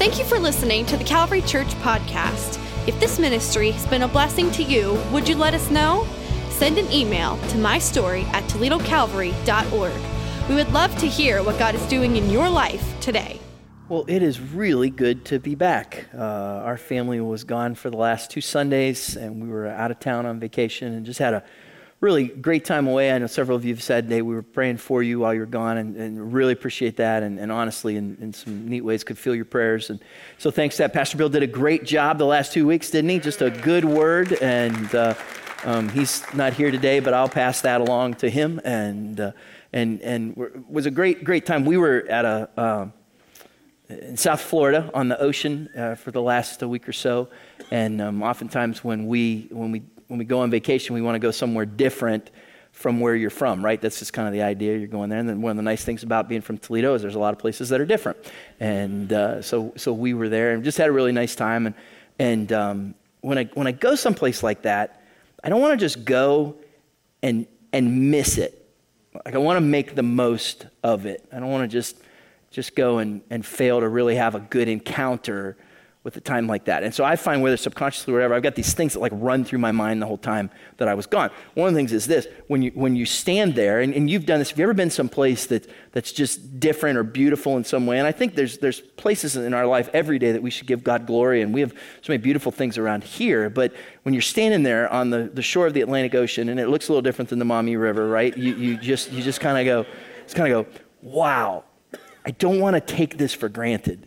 [0.00, 2.58] Thank you for listening to the Calvary Church podcast.
[2.88, 6.08] If this ministry has been a blessing to you, would you let us know?
[6.48, 10.48] Send an email to mystory at toledocalvary.org.
[10.48, 13.40] We would love to hear what God is doing in your life today.
[13.90, 16.06] Well, it is really good to be back.
[16.14, 20.00] Uh, our family was gone for the last two Sundays, and we were out of
[20.00, 21.44] town on vacation and just had a
[22.00, 23.12] really great time away.
[23.12, 25.40] I know several of you have said, hey, we were praying for you while you
[25.40, 27.22] were gone, and, and really appreciate that.
[27.22, 29.90] And, and honestly, in, in, some neat ways, could feel your prayers.
[29.90, 30.00] And
[30.38, 30.94] so thanks that.
[30.94, 33.18] Pastor Bill did a great job the last two weeks, didn't he?
[33.18, 34.32] Just a good word.
[34.40, 35.14] And uh,
[35.64, 38.60] um, he's not here today, but I'll pass that along to him.
[38.64, 39.32] And, uh,
[39.74, 41.64] and, and it was a great, great time.
[41.64, 42.48] We were at a.
[42.56, 42.86] Uh,
[43.88, 47.28] in South Florida on the ocean uh, for the last week or so,
[47.72, 51.20] and um, oftentimes when we when we when we go on vacation, we want to
[51.20, 52.30] go somewhere different
[52.72, 53.80] from where you're from, right?
[53.80, 54.76] That's just kind of the idea.
[54.76, 55.20] You're going there.
[55.20, 57.32] And then one of the nice things about being from Toledo is there's a lot
[57.32, 58.18] of places that are different.
[58.58, 61.66] And uh, so, so we were there and just had a really nice time.
[61.66, 61.74] And,
[62.18, 65.00] and um, when, I, when I go someplace like that,
[65.44, 66.56] I don't want to just go
[67.22, 68.68] and, and miss it.
[69.24, 71.24] Like I want to make the most of it.
[71.32, 71.96] I don't want to just,
[72.50, 75.56] just go and, and fail to really have a good encounter
[76.02, 76.82] with a time like that.
[76.82, 79.44] And so I find whether subconsciously or whatever, I've got these things that like run
[79.44, 80.48] through my mind the whole time
[80.78, 81.30] that I was gone.
[81.52, 84.24] One of the things is this, when you, when you stand there, and, and you've
[84.24, 87.84] done this, have you ever been someplace that, that's just different or beautiful in some
[87.84, 87.98] way?
[87.98, 90.82] And I think there's, there's places in our life every day that we should give
[90.82, 93.50] God glory, and we have so many beautiful things around here.
[93.50, 96.68] But when you're standing there on the, the shore of the Atlantic Ocean, and it
[96.68, 98.34] looks a little different than the Maumee River, right?
[98.38, 99.90] You, you just, you just kind of go,
[100.22, 101.64] just kind of go, wow,
[102.24, 104.06] I don't want to take this for granted.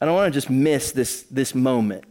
[0.00, 2.04] I don't want to just miss this, this moment.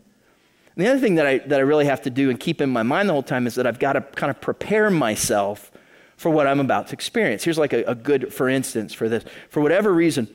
[0.75, 2.69] And the other thing that I, that I really have to do and keep in
[2.69, 5.71] my mind the whole time is that I've got to kind of prepare myself
[6.17, 7.43] for what I'm about to experience.
[7.43, 9.23] Here's like a, a good, for instance, for this.
[9.49, 10.27] For whatever reason,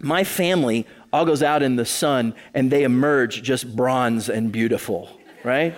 [0.00, 5.10] my family all goes out in the sun and they emerge just bronze and beautiful,
[5.44, 5.74] right?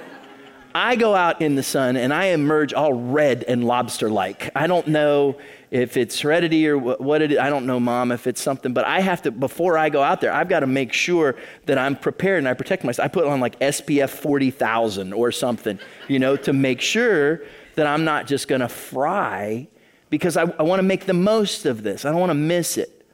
[0.74, 4.50] I go out in the sun and I emerge all red and lobster like.
[4.56, 5.36] I don't know
[5.72, 7.38] if it's heredity or what it is.
[7.38, 10.20] I don't know, mom, if it's something, but I have to, before I go out
[10.20, 11.34] there, I've got to make sure
[11.64, 13.06] that I'm prepared and I protect myself.
[13.06, 15.78] I put on like SPF 40,000 or something,
[16.08, 17.40] you know, to make sure
[17.76, 19.66] that I'm not just going to fry
[20.10, 22.04] because I, I want to make the most of this.
[22.04, 23.06] I don't want to miss it.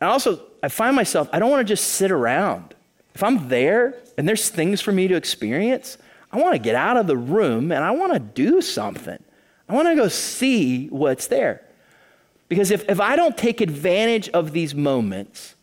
[0.00, 2.76] And also, I find myself, I don't want to just sit around.
[3.12, 5.98] If I'm there and there's things for me to experience,
[6.30, 9.18] I want to get out of the room and I want to do something.
[9.68, 11.62] I want to go see what's there.
[12.48, 15.56] Because if, if I don't take advantage of these moments,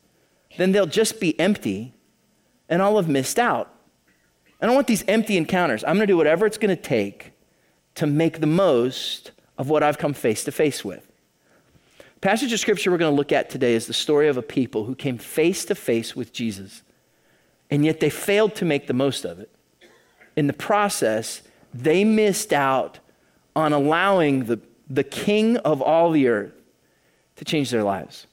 [0.57, 1.93] then they'll just be empty
[2.67, 3.73] and I'll have missed out.
[4.61, 5.83] I don't want these empty encounters.
[5.83, 7.31] I'm going to do whatever it's going to take
[7.95, 11.09] to make the most of what I've come face to face with.
[12.21, 14.85] Passage of scripture we're going to look at today is the story of a people
[14.85, 16.81] who came face to face with Jesus,
[17.69, 19.53] and yet they failed to make the most of it
[20.35, 21.41] in the process,
[21.73, 22.99] they missed out
[23.55, 24.59] on allowing the,
[24.89, 26.53] the king of all the earth
[27.35, 28.27] to change their lives.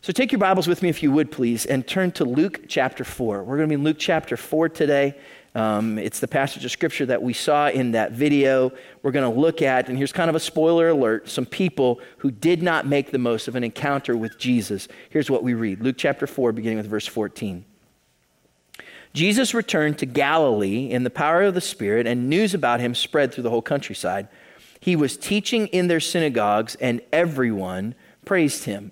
[0.00, 3.04] So take your Bibles with me, if you would, please, and turn to Luke chapter
[3.04, 3.44] 4.
[3.44, 5.16] We're going to be in Luke chapter 4 today.
[5.54, 8.72] Um, it's the passage of scripture that we saw in that video.
[9.02, 12.32] We're going to look at, and here's kind of a spoiler alert some people who
[12.32, 14.88] did not make the most of an encounter with Jesus.
[15.10, 17.64] Here's what we read Luke chapter 4, beginning with verse 14.
[19.12, 23.32] Jesus returned to Galilee in the power of the Spirit, and news about him spread
[23.32, 24.28] through the whole countryside.
[24.80, 28.90] He was teaching in their synagogues, and everyone praised him.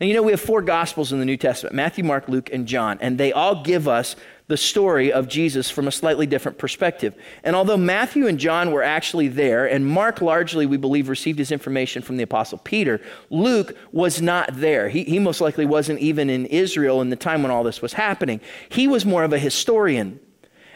[0.00, 2.66] Now, you know, we have four Gospels in the New Testament Matthew, Mark, Luke, and
[2.66, 4.16] John, and they all give us
[4.48, 7.14] the story of Jesus from a slightly different perspective.
[7.44, 11.52] And although Matthew and John were actually there, and Mark largely, we believe, received his
[11.52, 14.88] information from the Apostle Peter, Luke was not there.
[14.88, 17.92] He, he most likely wasn't even in Israel in the time when all this was
[17.92, 18.40] happening.
[18.70, 20.18] He was more of a historian.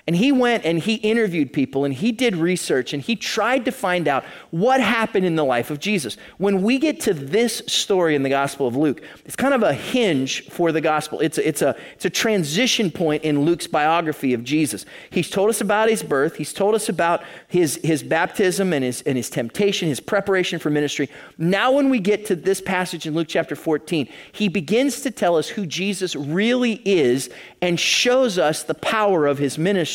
[0.04, 3.70] And he went and he interviewed people and he did research and he tried to
[3.70, 6.16] find out what happened in the life of Jesus.
[6.38, 9.72] When we get to this story in the Gospel of Luke, it's kind of a
[9.72, 11.20] hinge for the Gospel.
[11.20, 14.87] It's a, it's a, it's a transition point in Luke's biography of Jesus.
[15.10, 19.02] He's told us about his birth, he's told us about his, his baptism and his,
[19.02, 21.08] and his temptation, his preparation for ministry.
[21.38, 25.37] Now, when we get to this passage in Luke chapter 14, he begins to tell
[25.37, 29.91] us who Jesus really is and shows us the power of his ministry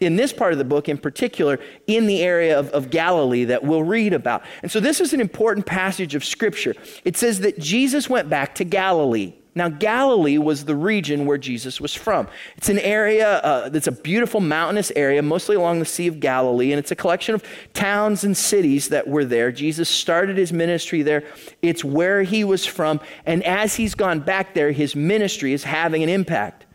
[0.00, 3.62] in this part of the book, in particular, in the area of, of Galilee that
[3.62, 4.42] we'll read about.
[4.62, 6.74] And so, this is an important passage of Scripture.
[7.04, 9.34] It says that Jesus went back to Galilee.
[9.56, 12.28] Now, Galilee was the region where Jesus was from.
[12.58, 16.72] It's an area uh, that's a beautiful mountainous area, mostly along the Sea of Galilee,
[16.72, 19.50] and it's a collection of towns and cities that were there.
[19.50, 21.24] Jesus started his ministry there.
[21.62, 26.02] It's where he was from, and as he's gone back there, his ministry is having
[26.02, 26.65] an impact.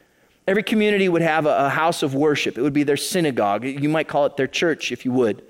[0.51, 2.57] Every community would have a, a house of worship.
[2.57, 3.63] It would be their synagogue.
[3.63, 5.43] You might call it their church if you would.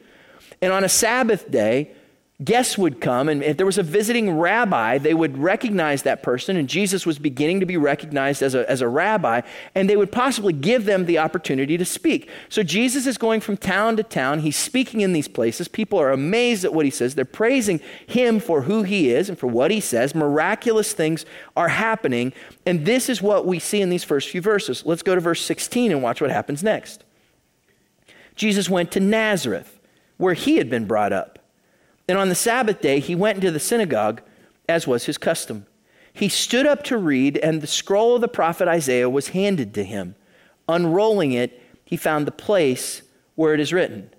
[0.61, 1.95] And on a Sabbath day,
[2.43, 6.57] guests would come, and if there was a visiting rabbi, they would recognize that person,
[6.57, 9.41] and Jesus was beginning to be recognized as a, as a rabbi,
[9.75, 12.29] and they would possibly give them the opportunity to speak.
[12.49, 14.39] So Jesus is going from town to town.
[14.39, 15.67] He's speaking in these places.
[15.67, 17.15] People are amazed at what he says.
[17.15, 20.15] They're praising him for who he is and for what he says.
[20.15, 22.33] Miraculous things are happening,
[22.65, 24.83] and this is what we see in these first few verses.
[24.85, 27.03] Let's go to verse 16 and watch what happens next.
[28.35, 29.79] Jesus went to Nazareth,
[30.17, 31.37] where he had been brought up.
[32.07, 34.21] And on the Sabbath day, he went into the synagogue,
[34.67, 35.65] as was his custom.
[36.13, 39.83] He stood up to read, and the scroll of the prophet Isaiah was handed to
[39.83, 40.15] him.
[40.67, 43.01] Unrolling it, he found the place
[43.35, 44.09] where it is written.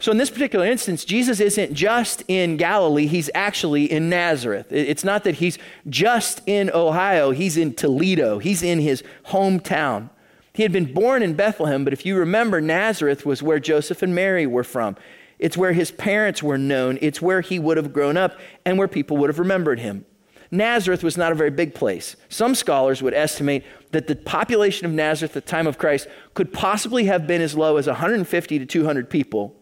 [0.00, 4.70] So, in this particular instance, Jesus isn't just in Galilee, he's actually in Nazareth.
[4.70, 5.58] It's not that he's
[5.88, 10.10] just in Ohio, he's in Toledo, he's in his hometown.
[10.52, 14.14] He had been born in Bethlehem, but if you remember, Nazareth was where Joseph and
[14.14, 14.96] Mary were from.
[15.38, 16.98] It's where his parents were known.
[17.00, 20.04] It's where he would have grown up and where people would have remembered him.
[20.50, 22.16] Nazareth was not a very big place.
[22.28, 26.52] Some scholars would estimate that the population of Nazareth at the time of Christ could
[26.52, 29.54] possibly have been as low as 150 to 200 people.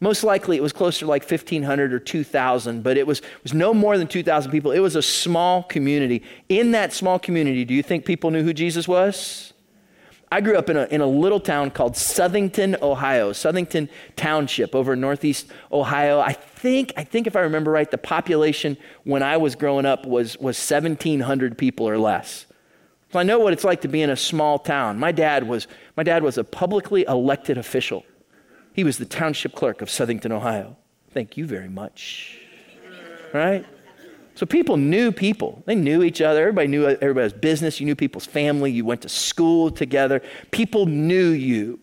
[0.00, 3.72] Most likely it was closer to like 1,500 or 2,000, but it was, was no
[3.72, 4.72] more than 2,000 people.
[4.72, 6.24] It was a small community.
[6.48, 9.52] In that small community, do you think people knew who Jesus was?
[10.32, 14.94] I grew up in a, in a little town called Southington, Ohio, Southington Township over
[14.94, 16.20] in northeast Ohio.
[16.20, 20.06] I think, I think if I remember right, the population when I was growing up
[20.06, 22.46] was, was 1,700 people or less.
[23.12, 24.98] So I know what it's like to be in a small town.
[24.98, 25.66] My dad was,
[25.98, 28.02] my dad was a publicly elected official.
[28.72, 30.78] He was the township clerk of Southington, Ohio.
[31.10, 32.38] Thank you very much.
[33.34, 33.66] Right?
[34.34, 35.62] So people knew people.
[35.66, 36.40] They knew each other.
[36.40, 37.80] Everybody knew everybody's business.
[37.80, 38.70] You knew people's family.
[38.70, 40.22] You went to school together.
[40.50, 41.78] People knew you.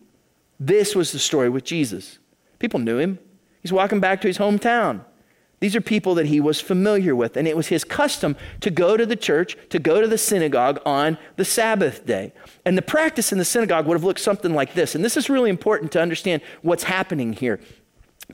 [0.58, 2.18] This was the story with Jesus.
[2.58, 3.18] People knew him.
[3.62, 5.04] He's walking back to his hometown.
[5.60, 8.96] These are people that he was familiar with, and it was his custom to go
[8.96, 12.32] to the church, to go to the synagogue on the Sabbath day.
[12.64, 14.94] And the practice in the synagogue would have looked something like this.
[14.94, 17.60] And this is really important to understand what's happening here.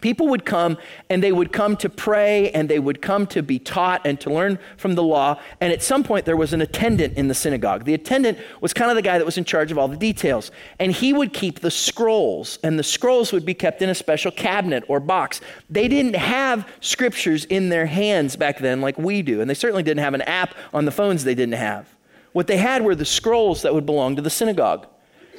[0.00, 0.78] People would come
[1.10, 4.30] and they would come to pray and they would come to be taught and to
[4.30, 5.40] learn from the law.
[5.60, 7.84] And at some point, there was an attendant in the synagogue.
[7.84, 10.50] The attendant was kind of the guy that was in charge of all the details.
[10.78, 14.30] And he would keep the scrolls, and the scrolls would be kept in a special
[14.30, 15.40] cabinet or box.
[15.70, 19.40] They didn't have scriptures in their hands back then like we do.
[19.40, 21.94] And they certainly didn't have an app on the phones they didn't have.
[22.32, 24.86] What they had were the scrolls that would belong to the synagogue.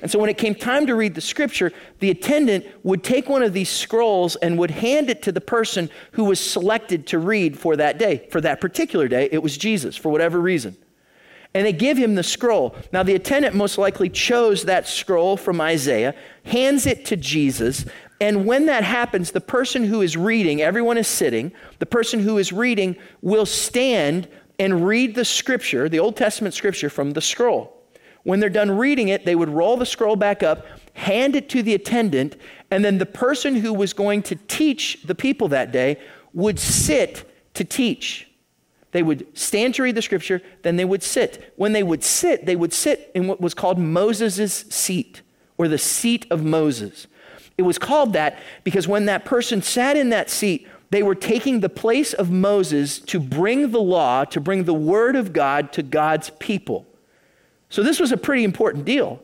[0.02, 3.44] And so when it came time to read the scripture, the attendant would take one
[3.44, 7.58] of these scrolls and would hand it to the person who was selected to read
[7.58, 8.28] for that day.
[8.32, 10.78] For that particular day, it was Jesus, for whatever reason.
[11.54, 12.76] And they give him the scroll.
[12.92, 16.14] Now, the attendant most likely chose that scroll from Isaiah,
[16.44, 17.86] hands it to Jesus,
[18.20, 22.38] and when that happens, the person who is reading, everyone is sitting, the person who
[22.38, 24.28] is reading will stand
[24.60, 27.77] and read the scripture, the Old Testament scripture, from the scroll.
[28.28, 30.66] When they're done reading it, they would roll the scroll back up,
[30.96, 32.36] hand it to the attendant,
[32.70, 35.96] and then the person who was going to teach the people that day
[36.34, 38.30] would sit to teach.
[38.92, 41.54] They would stand to read the scripture, then they would sit.
[41.56, 45.22] When they would sit, they would sit in what was called Moses' seat,
[45.58, 47.08] or the seat of Moses.
[47.58, 51.62] It was called that because when that person sat in that seat, they were taking
[51.62, 55.82] the place of Moses to bring the law, to bring the word of God to
[55.82, 56.87] God's people.
[57.70, 59.22] So this was a pretty important deal.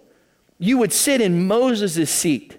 [0.60, 2.58] You would sit in Moses' seat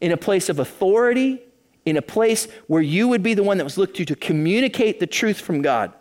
[0.00, 1.42] in a place of authority,
[1.84, 5.00] in a place where you would be the one that was looked to to communicate
[5.00, 5.92] the truth from God.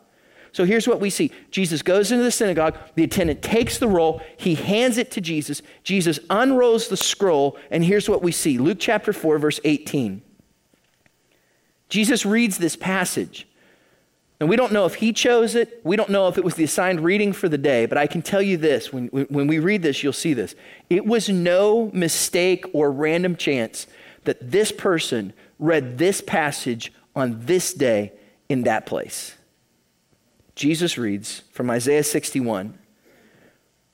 [0.52, 4.22] So here's what we see Jesus goes into the synagogue, the attendant takes the roll,
[4.38, 5.62] he hands it to Jesus.
[5.84, 10.22] Jesus unrolls the scroll, and here's what we see Luke chapter 4, verse 18.
[11.88, 13.48] Jesus reads this passage.
[14.40, 15.82] And we don't know if he chose it.
[15.84, 17.86] We don't know if it was the assigned reading for the day.
[17.86, 20.56] But I can tell you this when, when we read this, you'll see this.
[20.90, 23.86] It was no mistake or random chance
[24.24, 28.14] that this person read this passage on this day
[28.48, 29.36] in that place.
[30.56, 32.78] Jesus reads from Isaiah 61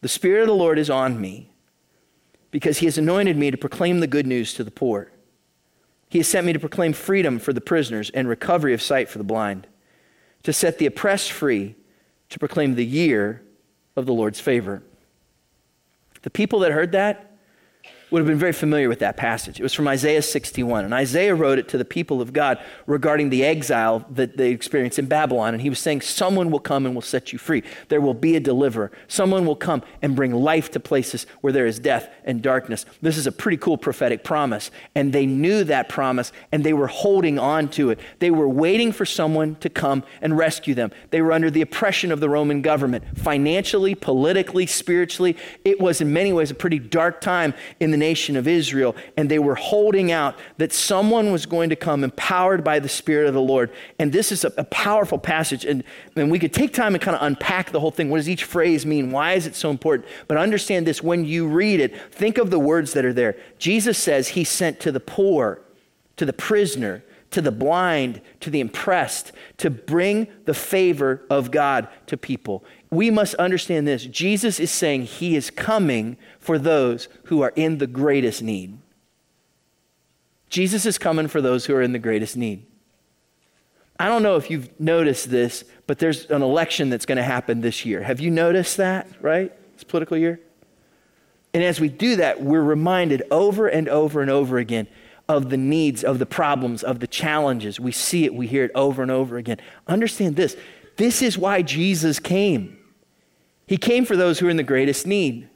[0.02, 1.52] The Spirit of the Lord is on me
[2.52, 5.12] because he has anointed me to proclaim the good news to the poor.
[6.08, 9.18] He has sent me to proclaim freedom for the prisoners and recovery of sight for
[9.18, 9.68] the blind
[10.46, 11.76] to set the oppressed free,
[12.30, 13.42] to proclaim the year
[13.96, 14.84] of the Lord's favor.
[16.22, 17.35] The people that heard that,
[18.12, 19.60] would have been very familiar with that passage.
[19.60, 20.86] It was from Isaiah 61.
[20.86, 25.00] And Isaiah wrote it to the people of God regarding the exile that they experienced
[25.00, 25.54] in Babylon.
[25.54, 27.64] And he was saying, Someone will come and will set you free.
[27.90, 28.92] There will be a deliverer.
[29.08, 32.86] Someone will come and bring life to places where there is death and darkness.
[33.02, 34.70] This is a pretty cool prophetic promise.
[34.94, 38.00] And they knew that promise and they were holding on to it.
[38.20, 40.92] They were waiting for someone to come and rescue them.
[41.10, 45.36] They were under the oppression of the Roman government, financially, politically, spiritually.
[45.64, 49.32] It was, in many ways, a pretty dark time in the nation of Israel, and
[49.32, 53.34] they were holding out that someone was going to come empowered by the Spirit of
[53.34, 53.72] the Lord.
[54.00, 55.82] And this is a, a powerful passage, and,
[56.18, 58.10] and we could take time and kind of unpack the whole thing.
[58.10, 59.12] What does each phrase mean?
[59.12, 60.10] Why is it so important?
[60.28, 63.38] But understand this when you read it, think of the words that are there.
[63.60, 65.62] Jesus says he sent to the poor,
[66.18, 71.88] to the prisoner, to the blind, to the impressed, to bring the favor of God
[72.08, 72.66] to people.
[72.90, 74.06] We must understand this.
[74.06, 78.78] Jesus is saying he is coming for those who are in the greatest need.
[80.50, 82.66] Jesus is coming for those who are in the greatest need.
[84.00, 87.62] I don't know if you've noticed this, but there's an election that's going to happen
[87.62, 88.04] this year.
[88.04, 89.52] Have you noticed that, right?
[89.74, 90.40] It's political year.
[91.54, 94.88] And as we do that, we're reminded over and over and over again
[95.28, 97.80] of the needs, of the problems, of the challenges.
[97.80, 99.58] We see it, we hear it over and over again.
[99.88, 100.56] Understand this
[100.98, 102.78] this is why Jesus came.
[103.68, 105.50] He came for those who are in the greatest need.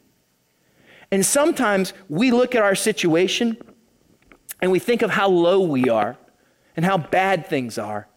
[1.12, 3.58] And sometimes we look at our situation
[4.62, 6.18] and we think of how low we are
[6.76, 8.08] and how bad things are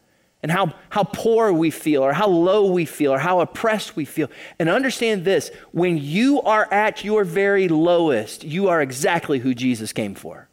[0.43, 4.05] and how, how poor we feel or how low we feel or how oppressed we
[4.05, 4.29] feel.
[4.59, 9.93] And understand this when you are at your very lowest, you are exactly who Jesus
[9.93, 10.49] came for.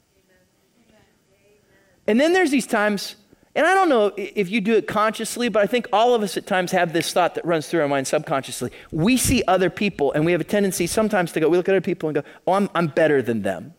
[2.08, 3.16] And then there's these times,
[3.56, 6.38] and I don't know if you do it consciously, but I think all of us
[6.38, 8.72] at times have this thought that runs through our mind subconsciously.
[8.92, 11.74] We see other people, and we have a tendency sometimes to go, we look at
[11.74, 13.74] other people and go, oh, I'm, I'm better than them.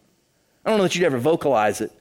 [0.65, 1.93] I don't know that you'd ever vocalize it.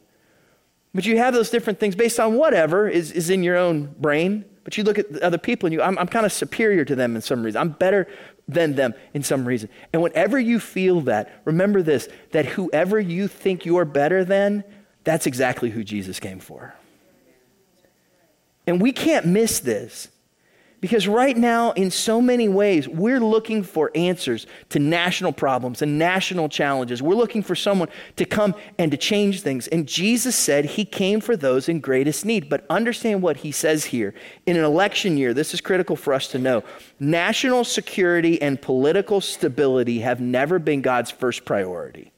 [0.94, 4.46] But you have those different things based on whatever is, is in your own brain.
[4.64, 7.16] But you look at other people and you, I'm, I'm kind of superior to them
[7.16, 7.62] in some reason.
[7.62, 8.08] I'm better
[8.48, 9.70] than them in some reason.
[9.94, 14.64] And whenever you feel that, remember this that whoever you think you're better than,
[15.04, 16.74] that's exactly who Jesus came for.
[18.68, 20.10] And we can't miss this.
[20.82, 26.00] Because right now, in so many ways, we're looking for answers to national problems and
[26.00, 27.02] national challenges.
[27.02, 29.68] We're looking for someone to come and to change things.
[29.68, 32.48] And Jesus said he came for those in greatest need.
[32.48, 34.14] But understand what he says here.
[34.46, 36.64] In an election year, this is critical for us to know
[36.98, 42.14] national security and political stability have never been God's first priority.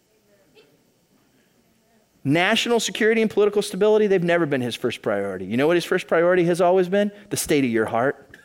[2.23, 5.45] National security and political stability, they've never been his first priority.
[5.45, 7.11] You know what his first priority has always been?
[7.29, 8.37] The state of your heart.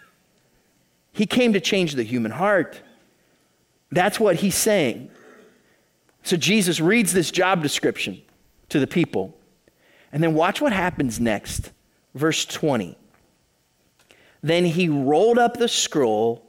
[1.13, 2.81] He came to change the human heart.
[3.91, 5.11] That's what he's saying.
[6.23, 8.21] So Jesus reads this job description
[8.71, 9.37] to the people.
[10.13, 11.71] And then watch what happens next.
[12.15, 12.97] Verse 20.
[14.43, 16.47] Then he rolled up the scroll,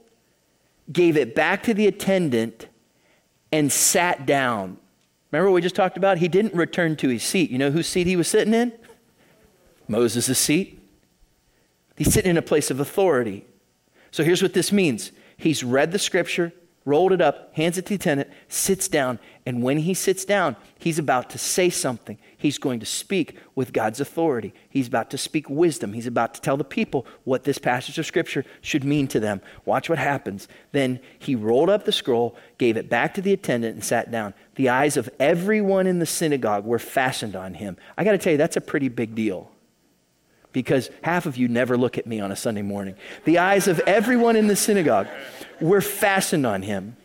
[0.90, 2.68] gave it back to the attendant,
[3.52, 4.78] and sat down.
[5.30, 6.18] Remember what we just talked about?
[6.18, 7.50] He didn't return to his seat.
[7.50, 8.72] You know whose seat he was sitting in?
[9.86, 10.80] Moses' seat.
[11.96, 13.44] He's sitting in a place of authority.
[14.10, 16.52] So here's what this means He's read the scripture,
[16.84, 20.56] rolled it up, hands it to the attendant, sits down, and when he sits down,
[20.78, 22.18] he's about to say something.
[22.40, 24.54] He's going to speak with God's authority.
[24.70, 25.92] He's about to speak wisdom.
[25.92, 29.42] He's about to tell the people what this passage of scripture should mean to them.
[29.64, 30.46] Watch what happens.
[30.70, 34.34] Then he rolled up the scroll, gave it back to the attendant, and sat down.
[34.54, 37.76] The eyes of everyone in the synagogue were fastened on him.
[37.98, 39.50] I got to tell you, that's a pretty big deal
[40.52, 42.94] because half of you never look at me on a Sunday morning.
[43.24, 45.08] The eyes of everyone in the synagogue
[45.60, 46.96] were fastened on him.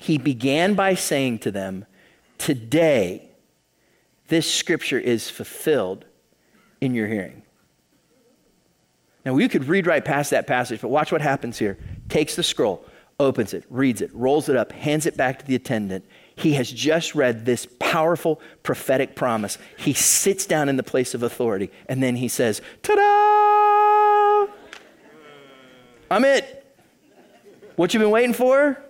[0.00, 1.84] He began by saying to them,
[2.38, 3.28] Today,
[4.32, 6.06] this scripture is fulfilled
[6.80, 7.42] in your hearing.
[9.26, 11.76] Now, we could read right past that passage, but watch what happens here.
[12.08, 12.82] Takes the scroll,
[13.20, 16.06] opens it, reads it, rolls it up, hands it back to the attendant.
[16.34, 19.58] He has just read this powerful prophetic promise.
[19.76, 22.94] He sits down in the place of authority, and then he says, Ta
[24.46, 24.52] da!
[26.10, 26.74] I'm it.
[27.76, 28.82] What you've been waiting for?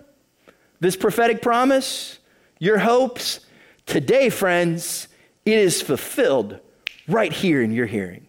[0.79, 2.17] This prophetic promise?
[2.59, 3.41] Your hopes?
[3.85, 5.09] Today, friends,
[5.45, 6.59] it is fulfilled
[7.07, 8.27] right here in your hearing.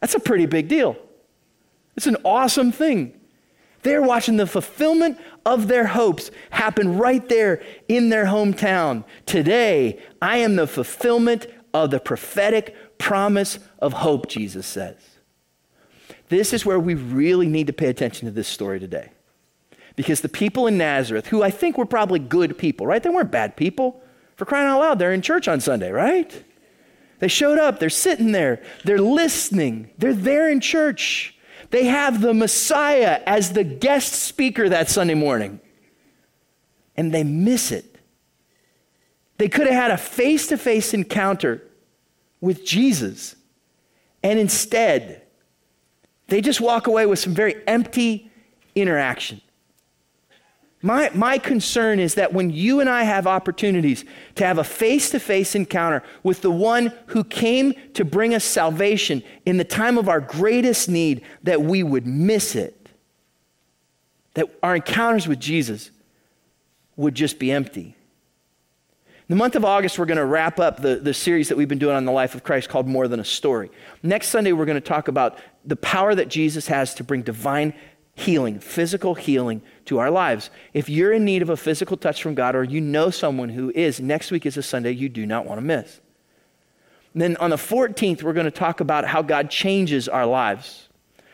[0.00, 0.96] That's a pretty big deal.
[1.96, 3.14] It's an awesome thing.
[3.82, 9.04] They're watching the fulfillment of their hopes happen right there in their hometown.
[9.26, 14.96] Today, I am the fulfillment of the prophetic promise of hope, Jesus says.
[16.28, 19.10] This is where we really need to pay attention to this story today.
[19.96, 23.02] Because the people in Nazareth, who I think were probably good people, right?
[23.02, 24.02] They weren't bad people
[24.40, 26.44] For crying out loud, they're in church on Sunday, right?
[27.18, 31.36] They showed up, they're sitting there, they're listening, they're there in church.
[31.68, 35.60] They have the Messiah as the guest speaker that Sunday morning,
[36.96, 37.98] and they miss it.
[39.36, 41.62] They could have had a face to face encounter
[42.40, 43.36] with Jesus,
[44.22, 45.20] and instead,
[46.28, 48.30] they just walk away with some very empty
[48.74, 49.42] interaction.
[50.82, 54.04] My, my concern is that when you and I have opportunities
[54.36, 58.44] to have a face to face encounter with the one who came to bring us
[58.44, 62.88] salvation in the time of our greatest need, that we would miss it.
[64.34, 65.90] That our encounters with Jesus
[66.96, 67.94] would just be empty.
[69.28, 71.68] In the month of August, we're going to wrap up the, the series that we've
[71.68, 73.70] been doing on the life of Christ called More Than a Story.
[74.02, 77.74] Next Sunday, we're going to talk about the power that Jesus has to bring divine
[78.20, 80.50] healing, physical healing to our lives.
[80.74, 83.70] If you're in need of a physical touch from God or you know someone who
[83.74, 86.00] is, next week is a Sunday you do not want to miss.
[87.14, 90.89] And then on the 14th, we're going to talk about how God changes our lives.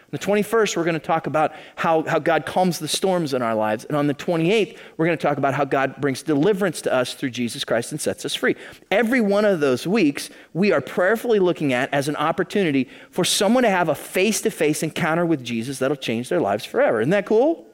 [0.07, 3.43] On the 21st, we're going to talk about how, how God calms the storms in
[3.43, 3.85] our lives.
[3.85, 7.15] And on the 28th, we're going to talk about how God brings deliverance to us
[7.15, 8.55] through Jesus Christ and sets us free.
[8.89, 13.65] Every one of those weeks, we are prayerfully looking at as an opportunity for someone
[13.65, 17.01] to have a face to face encounter with Jesus that'll change their lives forever.
[17.01, 17.67] Isn't that cool?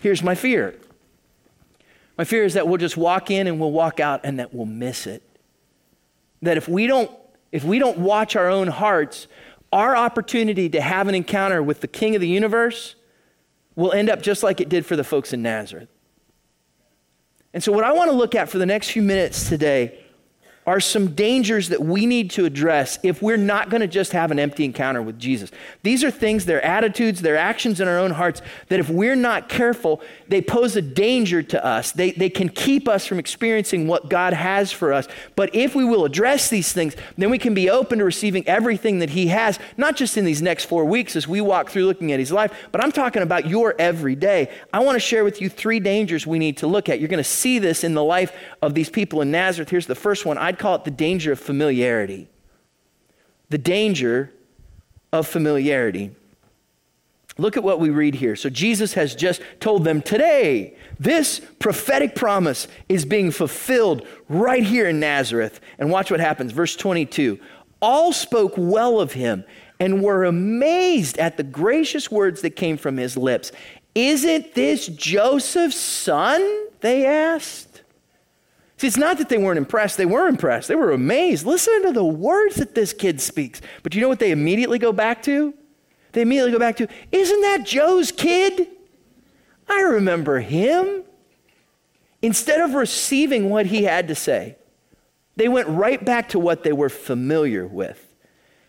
[0.00, 0.76] Here's my fear
[2.16, 4.66] my fear is that we'll just walk in and we'll walk out and that we'll
[4.66, 5.22] miss it.
[6.42, 7.10] That if we don't
[7.50, 9.26] if we don't watch our own hearts,
[9.72, 12.94] our opportunity to have an encounter with the King of the universe
[13.74, 15.88] will end up just like it did for the folks in Nazareth.
[17.54, 20.01] And so, what I want to look at for the next few minutes today
[20.64, 24.30] are some dangers that we need to address if we're not going to just have
[24.30, 25.50] an empty encounter with Jesus.
[25.82, 29.48] These are things, their attitudes, their actions in our own hearts, that if we're not
[29.48, 31.90] careful, they pose a danger to us.
[31.90, 35.08] They, they can keep us from experiencing what God has for us.
[35.34, 39.00] But if we will address these things, then we can be open to receiving everything
[39.00, 42.12] that He has, not just in these next four weeks as we walk through looking
[42.12, 44.48] at His life, but I'm talking about your everyday.
[44.72, 47.00] I want to share with you three dangers we need to look at.
[47.00, 49.68] You're going to see this in the life of these people in Nazareth.
[49.68, 50.38] Here's the first one.
[50.38, 52.28] I I'd call it the danger of familiarity.
[53.48, 54.30] The danger
[55.10, 56.10] of familiarity.
[57.38, 58.36] Look at what we read here.
[58.36, 64.86] So Jesus has just told them today, this prophetic promise is being fulfilled right here
[64.86, 65.58] in Nazareth.
[65.78, 66.52] And watch what happens.
[66.52, 67.40] Verse 22
[67.80, 69.44] All spoke well of him
[69.80, 73.52] and were amazed at the gracious words that came from his lips.
[73.94, 76.66] Isn't this Joseph's son?
[76.80, 77.71] They asked.
[78.82, 79.96] See, it's not that they weren't impressed.
[79.96, 80.66] They were impressed.
[80.66, 81.46] They were amazed.
[81.46, 83.60] Listen to the words that this kid speaks.
[83.84, 85.54] But you know what they immediately go back to?
[86.10, 88.66] They immediately go back to, isn't that Joe's kid?
[89.68, 91.04] I remember him.
[92.22, 94.56] Instead of receiving what he had to say,
[95.36, 98.12] they went right back to what they were familiar with.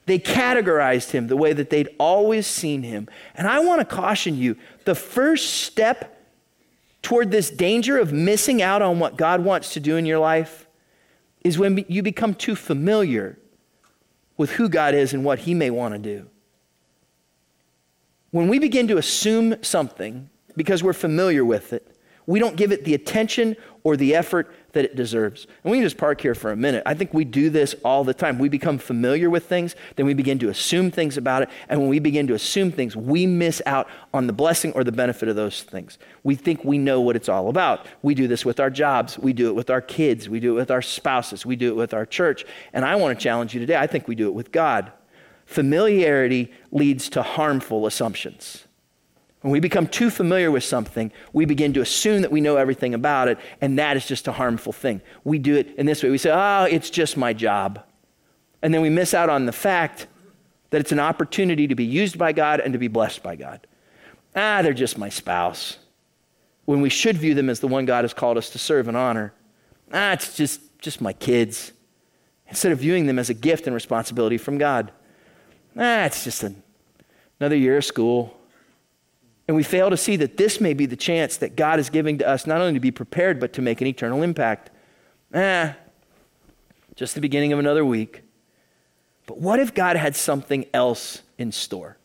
[0.05, 3.07] They categorized him the way that they'd always seen him.
[3.33, 6.12] And I want to caution you the first step
[7.03, 10.65] toward this danger of missing out on what God wants to do in your life
[11.43, 13.37] is when you become too familiar
[14.37, 16.29] with who God is and what He may want to do.
[18.31, 22.85] When we begin to assume something because we're familiar with it, we don't give it
[22.85, 25.47] the attention or the effort that it deserves.
[25.63, 26.83] And we can just park here for a minute.
[26.85, 28.37] I think we do this all the time.
[28.37, 31.49] We become familiar with things, then we begin to assume things about it.
[31.69, 34.91] And when we begin to assume things, we miss out on the blessing or the
[34.91, 35.97] benefit of those things.
[36.23, 37.85] We think we know what it's all about.
[38.01, 40.59] We do this with our jobs, we do it with our kids, we do it
[40.59, 42.45] with our spouses, we do it with our church.
[42.73, 44.91] And I want to challenge you today I think we do it with God.
[45.45, 48.65] Familiarity leads to harmful assumptions.
[49.43, 52.93] When we become too familiar with something, we begin to assume that we know everything
[52.93, 55.01] about it, and that is just a harmful thing.
[55.25, 56.09] We do it in this way.
[56.09, 57.83] We say, oh, it's just my job.
[58.61, 60.07] And then we miss out on the fact
[60.69, 63.67] that it's an opportunity to be used by God and to be blessed by God.
[64.33, 65.77] Ah, they're just my spouse.
[66.63, 68.95] When we should view them as the one God has called us to serve and
[68.95, 69.33] honor.
[69.91, 71.73] Ah, it's just, just my kids.
[72.47, 74.93] Instead of viewing them as a gift and responsibility from God.
[75.77, 76.63] Ah, it's just an,
[77.41, 78.39] another year of school
[79.47, 82.17] and we fail to see that this may be the chance that God is giving
[82.19, 84.69] to us not only to be prepared, but to make an eternal impact.
[85.33, 85.75] Ah,
[86.95, 88.21] just the beginning of another week.
[89.25, 91.97] But what if God had something else in store?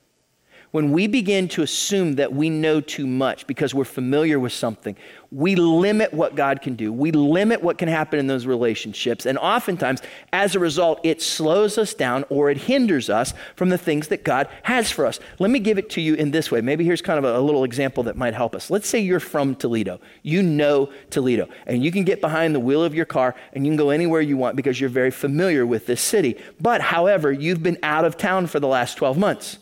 [0.71, 4.97] When we begin to assume that we know too much because we're familiar with something,
[5.31, 6.93] we limit what God can do.
[6.93, 9.27] We limit what can happen in those relationships.
[9.27, 10.01] And oftentimes,
[10.33, 14.25] as a result, it slows us down or it hinders us from the things that
[14.25, 15.21] God has for us.
[15.39, 16.61] Let me give it to you in this way.
[16.61, 18.71] Maybe here's kind of a, a little example that might help us.
[18.71, 20.01] Let's say you're from Toledo.
[20.23, 23.71] You know Toledo, and you can get behind the wheel of your car and you
[23.71, 26.37] can go anywhere you want because you're very familiar with this city.
[26.61, 29.59] But, however, you've been out of town for the last 12 months.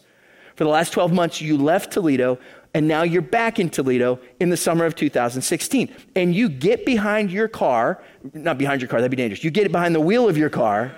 [0.56, 2.38] For the last 12 months, you left Toledo,
[2.74, 5.94] and now you're back in Toledo in the summer of 2016.
[6.14, 9.44] And you get behind your car, not behind your car, that'd be dangerous.
[9.44, 10.92] You get behind the wheel of your car,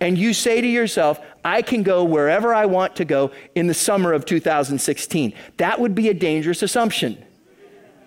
[0.00, 3.74] and you say to yourself, I can go wherever I want to go in the
[3.74, 5.32] summer of 2016.
[5.56, 7.24] That would be a dangerous assumption.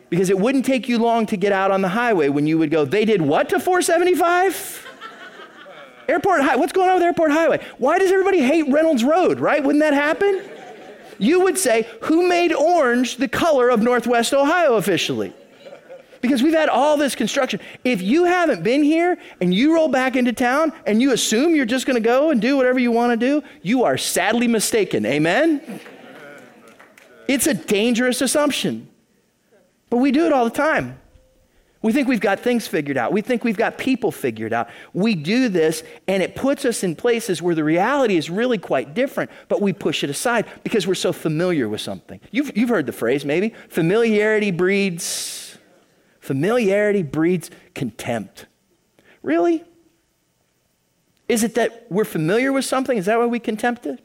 [0.09, 2.69] Because it wouldn't take you long to get out on the highway when you would
[2.69, 4.87] go, they did what to 475?
[6.07, 6.57] Airport High.
[6.57, 7.65] What's going on with Airport Highway?
[7.77, 9.63] Why does everybody hate Reynolds Road, right?
[9.63, 10.41] Wouldn't that happen?
[11.21, 15.31] You would say, who made orange the color of Northwest Ohio officially?
[16.19, 17.59] Because we've had all this construction.
[17.83, 21.65] If you haven't been here and you roll back into town and you assume you're
[21.65, 25.05] just going to go and do whatever you want to do, you are sadly mistaken.
[25.05, 25.79] Amen?
[27.27, 28.87] It's a dangerous assumption.
[29.91, 31.00] But we do it all the time.
[31.81, 33.11] We think we've got things figured out.
[33.11, 34.69] We think we've got people figured out.
[34.93, 38.93] We do this, and it puts us in places where the reality is really quite
[38.93, 42.19] different, but we push it aside because we're so familiar with something.
[42.29, 45.57] You've, you've heard the phrase, maybe familiarity breeds,
[46.19, 48.45] familiarity breeds contempt.
[49.23, 49.63] Really?
[51.27, 52.97] Is it that we're familiar with something?
[52.97, 54.03] Is that why we contempt it?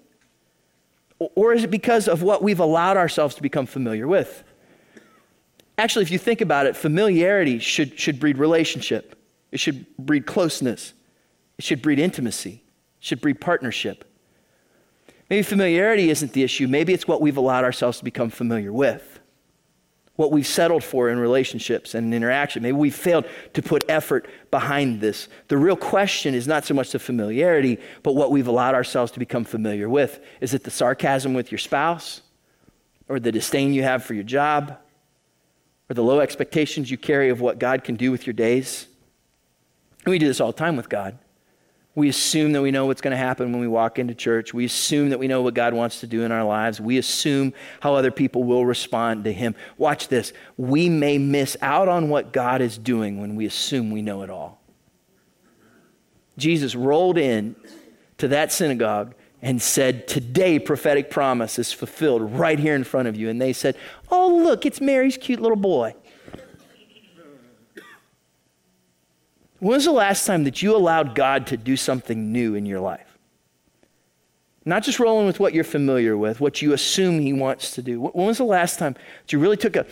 [1.18, 4.44] Or is it because of what we've allowed ourselves to become familiar with?
[5.78, 9.18] Actually, if you think about it, familiarity should, should breed relationship,
[9.52, 10.94] it should breed closeness,
[11.58, 12.62] it should breed intimacy,
[12.98, 14.04] it should breed partnership.
[15.28, 16.68] Maybe familiarity isn't the issue.
[16.68, 19.18] Maybe it's what we've allowed ourselves to become familiar with,
[20.14, 22.62] what we've settled for in relationships and in interaction.
[22.62, 25.28] Maybe we've failed to put effort behind this.
[25.48, 29.18] The real question is not so much the familiarity, but what we've allowed ourselves to
[29.18, 30.20] become familiar with.
[30.40, 32.22] Is it the sarcasm with your spouse
[33.08, 34.78] or the disdain you have for your job?
[35.88, 38.86] Or the low expectations you carry of what God can do with your days.
[40.04, 41.18] And we do this all the time with God.
[41.96, 44.52] We assume that we know what's going to happen when we walk into church.
[44.52, 46.78] We assume that we know what God wants to do in our lives.
[46.78, 49.54] We assume how other people will respond to Him.
[49.78, 50.34] Watch this.
[50.58, 54.28] We may miss out on what God is doing when we assume we know it
[54.28, 54.60] all.
[56.36, 57.56] Jesus rolled in
[58.18, 63.16] to that synagogue and said, Today, prophetic promise is fulfilled right here in front of
[63.16, 63.28] you.
[63.28, 63.76] And they said,
[64.10, 65.94] Oh, look, it's Mary's cute little boy.
[69.58, 72.80] When was the last time that you allowed God to do something new in your
[72.80, 73.18] life?
[74.64, 78.00] Not just rolling with what you're familiar with, what you assume He wants to do.
[78.00, 79.86] When was the last time that you really took a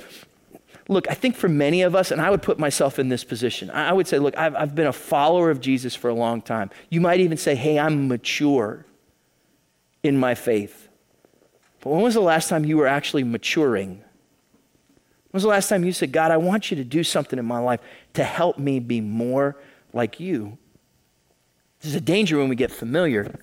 [0.88, 1.08] look?
[1.08, 3.92] I think for many of us, and I would put myself in this position, I
[3.92, 6.70] would say, look, I've, I've been a follower of Jesus for a long time.
[6.90, 8.84] You might even say, hey, I'm mature
[10.04, 10.88] in my faith.
[11.80, 13.96] But when was the last time you were actually maturing?
[13.96, 17.44] When was the last time you said, God, I want you to do something in
[17.44, 17.80] my life
[18.12, 19.56] to help me be more
[19.92, 20.58] like you?
[21.80, 23.34] There's a danger when we get familiar.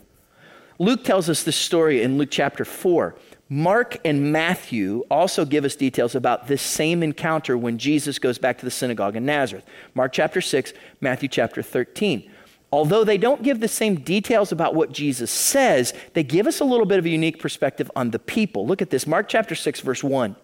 [0.80, 3.16] Luke tells us this story in Luke chapter 4.
[3.50, 8.58] Mark and Matthew also give us details about this same encounter when Jesus goes back
[8.60, 9.66] to the synagogue in Nazareth.
[9.94, 12.32] Mark chapter 6, Matthew chapter 13.
[12.72, 16.66] Although they don't give the same details about what Jesus says, they give us a
[16.66, 18.66] little bit of a unique perspective on the people.
[18.66, 20.38] Look at this Mark chapter 6, verse 1.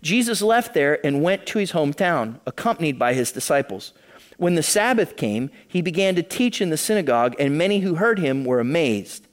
[0.00, 3.92] Jesus left there and went to his hometown, accompanied by his disciples.
[4.38, 8.18] When the Sabbath came, he began to teach in the synagogue, and many who heard
[8.18, 9.28] him were amazed.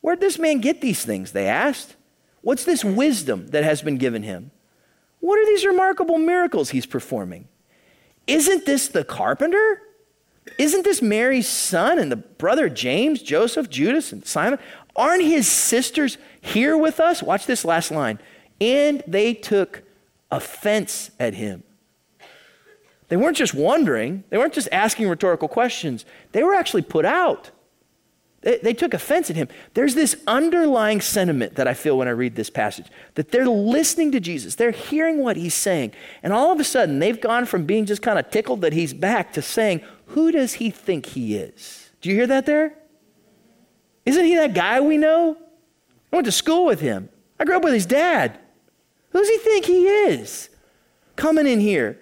[0.00, 1.32] Where'd this man get these things?
[1.32, 1.96] They asked.
[2.40, 4.52] What's this wisdom that has been given him?
[5.20, 7.48] What are these remarkable miracles he's performing?
[8.28, 9.82] Isn't this the carpenter?
[10.56, 14.58] Isn't this Mary's son and the brother James, Joseph, Judas, and Simon?
[14.96, 17.22] Aren't his sisters here with us?
[17.22, 18.18] Watch this last line.
[18.60, 19.82] And they took
[20.30, 21.62] offense at him.
[23.08, 27.50] They weren't just wondering, they weren't just asking rhetorical questions, they were actually put out.
[28.42, 29.48] They, they, took offense at him.
[29.74, 34.12] There's this underlying sentiment that I feel when I read this passage that they're listening
[34.12, 37.66] to Jesus, they're hearing what he's saying, and all of a sudden they've gone from
[37.66, 41.36] being just kind of tickled that he's back to saying, who does he think he
[41.36, 41.90] is?
[42.00, 42.74] Do you hear that there?
[44.06, 45.36] Isn't he that guy we know?
[46.12, 47.08] I went to school with him.
[47.38, 48.38] I grew up with his dad.
[49.10, 50.48] Who does he think he is?
[51.16, 51.98] Coming in here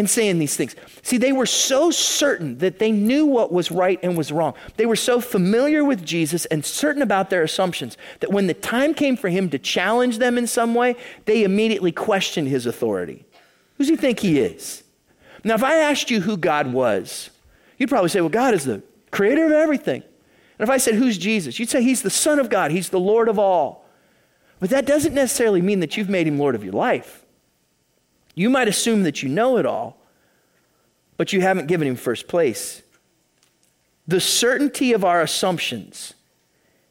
[0.00, 0.74] and saying these things.
[1.02, 4.54] See, they were so certain that they knew what was right and was wrong.
[4.76, 8.94] They were so familiar with Jesus and certain about their assumptions that when the time
[8.94, 13.24] came for him to challenge them in some way, they immediately questioned his authority.
[13.76, 14.82] Who does he think he is?
[15.44, 17.30] Now, if I asked you who God was,
[17.78, 20.02] you'd probably say, well, God is the creator of everything.
[20.58, 21.58] And if I said, who's Jesus?
[21.58, 23.86] You'd say, he's the Son of God, he's the Lord of all.
[24.60, 27.19] But that doesn't necessarily mean that you've made him Lord of your life.
[28.34, 29.98] You might assume that you know it all,
[31.16, 32.82] but you haven't given him first place.
[34.06, 36.14] The certainty of our assumptions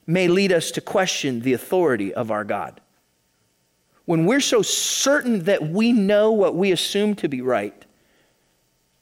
[0.05, 2.81] may lead us to question the authority of our God.
[4.05, 7.85] When we're so certain that we know what we assume to be right,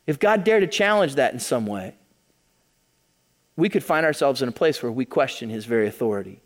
[0.05, 1.95] if God dared to challenge that in some way,
[3.55, 6.41] we could find ourselves in a place where we question his very authority.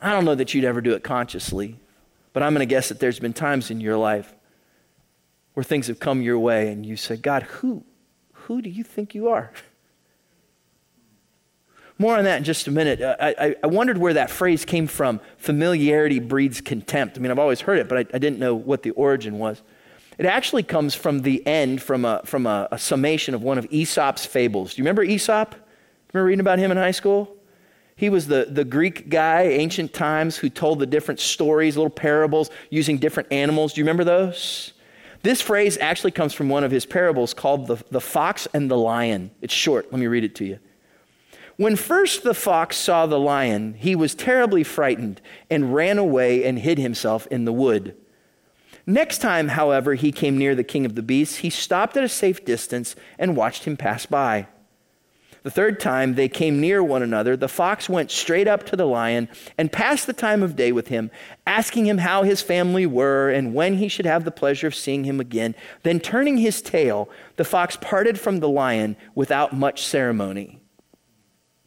[0.00, 1.78] I don't know that you'd ever do it consciously,
[2.32, 4.33] but I'm going to guess that there's been times in your life
[5.54, 7.84] where things have come your way and you say, God, who,
[8.32, 9.52] who do you think you are?
[11.96, 13.00] More on that in just a minute.
[13.00, 17.16] Uh, I, I, wondered where that phrase came from familiarity breeds contempt.
[17.16, 19.62] I mean, I've always heard it, but I, I didn't know what the origin was.
[20.18, 23.66] It actually comes from the end, from a, from a, a summation of one of
[23.70, 24.74] Aesop's fables.
[24.74, 25.54] Do you remember Aesop?
[26.12, 27.36] Remember reading about him in high school?
[27.96, 32.50] He was the, the Greek guy, ancient times, who told the different stories, little parables
[32.70, 33.72] using different animals.
[33.72, 34.73] Do you remember those?
[35.24, 38.76] This phrase actually comes from one of his parables called the, the Fox and the
[38.76, 39.30] Lion.
[39.40, 39.90] It's short.
[39.90, 40.58] Let me read it to you.
[41.56, 46.58] When first the fox saw the lion, he was terribly frightened and ran away and
[46.58, 47.96] hid himself in the wood.
[48.86, 52.08] Next time, however, he came near the king of the beasts, he stopped at a
[52.08, 54.48] safe distance and watched him pass by.
[55.44, 58.86] The third time they came near one another, the fox went straight up to the
[58.86, 59.28] lion
[59.58, 61.10] and passed the time of day with him,
[61.46, 65.04] asking him how his family were and when he should have the pleasure of seeing
[65.04, 65.54] him again.
[65.82, 70.60] Then, turning his tail, the fox parted from the lion without much ceremony.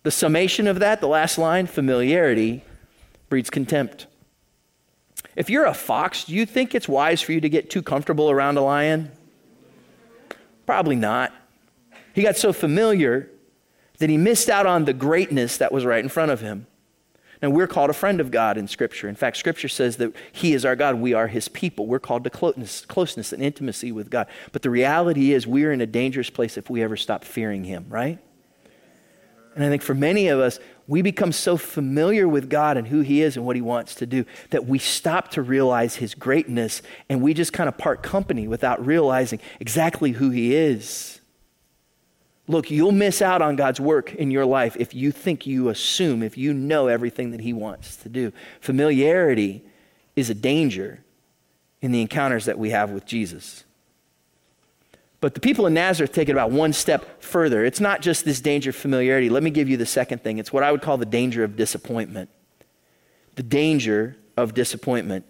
[0.01, 2.63] The summation of that, the last line, familiarity
[3.29, 4.07] breeds contempt.
[5.35, 8.31] If you're a fox, do you think it's wise for you to get too comfortable
[8.31, 9.11] around a lion?
[10.65, 11.31] Probably not.
[12.15, 13.29] He got so familiar
[13.99, 16.67] that he missed out on the greatness that was right in front of him.
[17.41, 19.07] Now, we're called a friend of God in Scripture.
[19.07, 20.95] In fact, Scripture says that He is our God.
[20.95, 21.85] We are His people.
[21.85, 24.27] We're called to closeness, closeness and intimacy with God.
[24.51, 27.85] But the reality is, we're in a dangerous place if we ever stop fearing Him,
[27.89, 28.17] right?
[29.55, 33.01] And I think for many of us, we become so familiar with God and who
[33.01, 36.81] He is and what He wants to do that we stop to realize His greatness
[37.07, 41.21] and we just kind of part company without realizing exactly who He is.
[42.47, 46.23] Look, you'll miss out on God's work in your life if you think you assume,
[46.23, 48.31] if you know everything that He wants to do.
[48.61, 49.63] Familiarity
[50.15, 51.03] is a danger
[51.81, 53.65] in the encounters that we have with Jesus.
[55.19, 57.65] But the people in Nazareth take it about one step further.
[57.65, 59.29] It's not just this danger of familiarity.
[59.29, 60.37] Let me give you the second thing.
[60.37, 62.29] It's what I would call the danger of disappointment.
[63.35, 65.25] The danger of disappointment.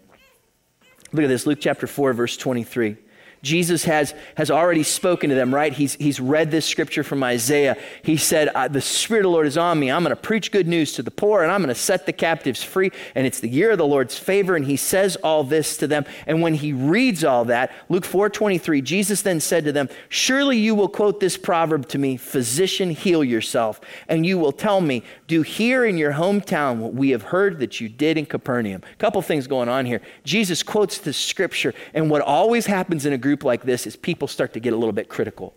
[1.14, 2.98] Look at this Luke chapter 4, verse 23.
[3.42, 5.72] Jesus has, has already spoken to them, right?
[5.72, 7.78] He's, he's read this scripture from Isaiah.
[8.04, 9.92] He said, The Spirit of the Lord is on me.
[9.92, 12.14] I'm going to preach good news to the poor and I'm going to set the
[12.14, 12.92] captives free.
[13.16, 14.56] And it's the year of the Lord's favor.
[14.56, 16.06] And he says all this to them.
[16.26, 20.58] And when he reads all that, Luke 4 23, Jesus then said to them, Surely
[20.58, 23.80] you will quote this proverb to me, Physician, heal yourself.
[24.08, 27.80] And you will tell me, Do here in your hometown what we have heard that
[27.80, 28.82] you did in Capernaum.
[28.92, 30.02] A couple things going on here.
[30.24, 31.74] Jesus quotes the scripture.
[31.94, 34.78] And what always happens in a group like this is people start to get a
[34.78, 35.54] little bit critical.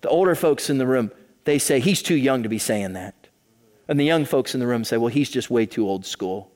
[0.00, 1.12] The older folks in the room,
[1.44, 3.14] they say, he's too young to be saying that.
[3.86, 6.50] And the young folks in the room say, well, he's just way too old school.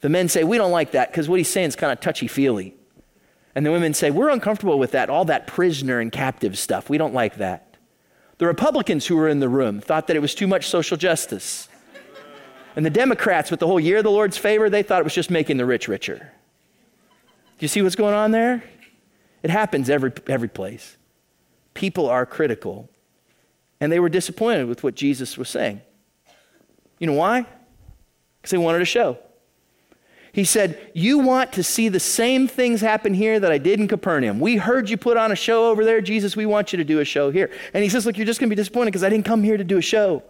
[0.00, 2.26] The men say, we don't like that because what he's saying is kind of touchy
[2.26, 2.74] feely.
[3.54, 6.90] And the women say, we're uncomfortable with that, all that prisoner and captive stuff.
[6.90, 7.76] We don't like that.
[8.38, 11.68] The Republicans who were in the room thought that it was too much social justice.
[12.74, 15.14] And the Democrats, with the whole year of the Lord's favor, they thought it was
[15.14, 16.32] just making the rich richer.
[17.58, 18.64] Do you see what's going on there?
[19.42, 20.96] It happens every, every place.
[21.74, 22.88] People are critical.
[23.80, 25.80] And they were disappointed with what Jesus was saying.
[26.98, 27.46] You know why?
[28.40, 29.18] Because they wanted a show.
[30.32, 33.88] He said, You want to see the same things happen here that I did in
[33.88, 34.40] Capernaum.
[34.40, 36.00] We heard you put on a show over there.
[36.00, 37.50] Jesus, we want you to do a show here.
[37.74, 39.56] And he says, Look, you're just going to be disappointed because I didn't come here
[39.56, 40.22] to do a show.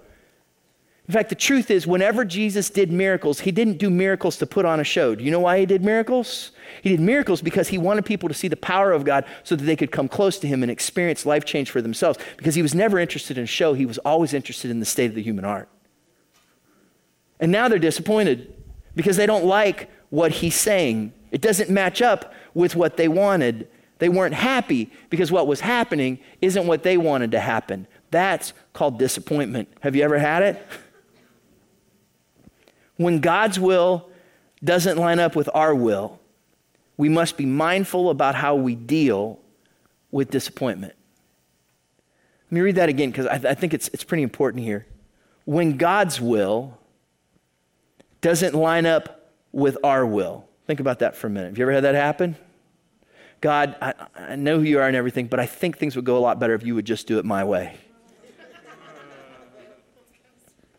[1.13, 4.65] In fact, the truth is, whenever Jesus did miracles, he didn't do miracles to put
[4.65, 5.15] on a show.
[5.15, 6.53] Do you know why he did miracles?
[6.81, 9.63] He did miracles because he wanted people to see the power of God so that
[9.63, 12.19] they could come close to him and experience life change for themselves.
[12.39, 15.11] Because he was never interested in a show, he was always interested in the state
[15.11, 15.69] of the human heart.
[17.39, 18.51] And now they're disappointed
[18.95, 21.13] because they don't like what he's saying.
[21.31, 23.69] It doesn't match up with what they wanted.
[23.99, 27.87] They weren't happy because what was happening isn't what they wanted to happen.
[28.11, 29.69] That's called disappointment.
[29.81, 30.67] Have you ever had it?
[33.03, 34.09] When God's will
[34.63, 36.21] doesn't line up with our will,
[36.97, 39.41] we must be mindful about how we deal
[40.11, 40.95] with disappointment.
[42.47, 44.87] Let me read that again because I, th- I think it's, it's pretty important here.
[45.45, 46.79] When God's will
[48.21, 51.49] doesn't line up with our will, think about that for a minute.
[51.49, 52.37] Have you ever had that happen?
[53.41, 56.17] God, I, I know who you are and everything, but I think things would go
[56.17, 57.77] a lot better if you would just do it my way.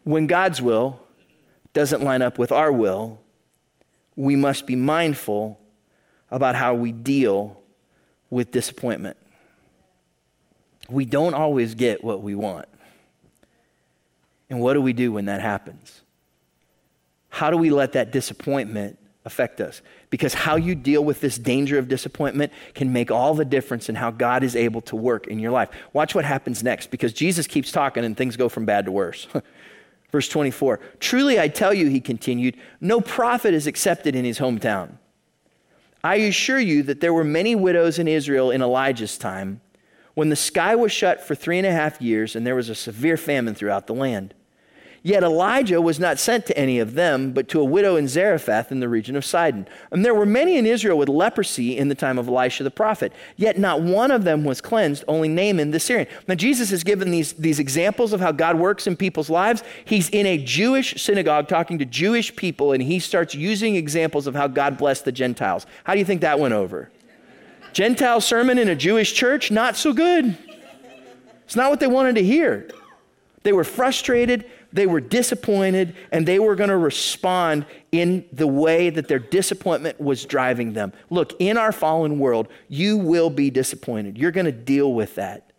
[0.06, 1.02] when God's will
[1.74, 3.20] doesn't line up with our will,
[4.16, 5.60] we must be mindful
[6.30, 7.62] about how we deal
[8.30, 9.18] with disappointment.
[10.90, 12.68] We don't always get what we want.
[14.50, 16.02] And what do we do when that happens?
[17.30, 19.82] How do we let that disappointment affect us?
[20.10, 23.96] Because how you deal with this danger of disappointment can make all the difference in
[23.96, 25.70] how God is able to work in your life.
[25.94, 29.28] Watch what happens next because Jesus keeps talking and things go from bad to worse.
[30.14, 34.98] Verse 24 Truly I tell you, he continued, no prophet is accepted in his hometown.
[36.04, 39.60] I assure you that there were many widows in Israel in Elijah's time
[40.14, 42.76] when the sky was shut for three and a half years and there was a
[42.76, 44.36] severe famine throughout the land.
[45.06, 48.72] Yet Elijah was not sent to any of them, but to a widow in Zarephath
[48.72, 49.68] in the region of Sidon.
[49.92, 53.12] And there were many in Israel with leprosy in the time of Elisha the prophet.
[53.36, 56.08] Yet not one of them was cleansed, only Naaman the Syrian.
[56.26, 59.62] Now, Jesus has given these, these examples of how God works in people's lives.
[59.84, 64.36] He's in a Jewish synagogue talking to Jewish people, and he starts using examples of
[64.36, 65.66] how God blessed the Gentiles.
[65.84, 66.90] How do you think that went over?
[67.74, 69.52] Gentile sermon in a Jewish church?
[69.52, 70.38] Not so good.
[71.44, 72.70] It's not what they wanted to hear.
[73.42, 78.90] They were frustrated they were disappointed and they were going to respond in the way
[78.90, 80.92] that their disappointment was driving them.
[81.10, 84.18] Look, in our fallen world, you will be disappointed.
[84.18, 85.52] You're going to deal with that.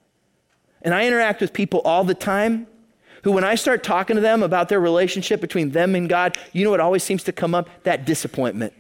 [0.83, 2.67] And I interact with people all the time
[3.23, 6.65] who, when I start talking to them about their relationship between them and God, you
[6.65, 7.71] know what always seems to come up?
[7.85, 8.75] That disappointment.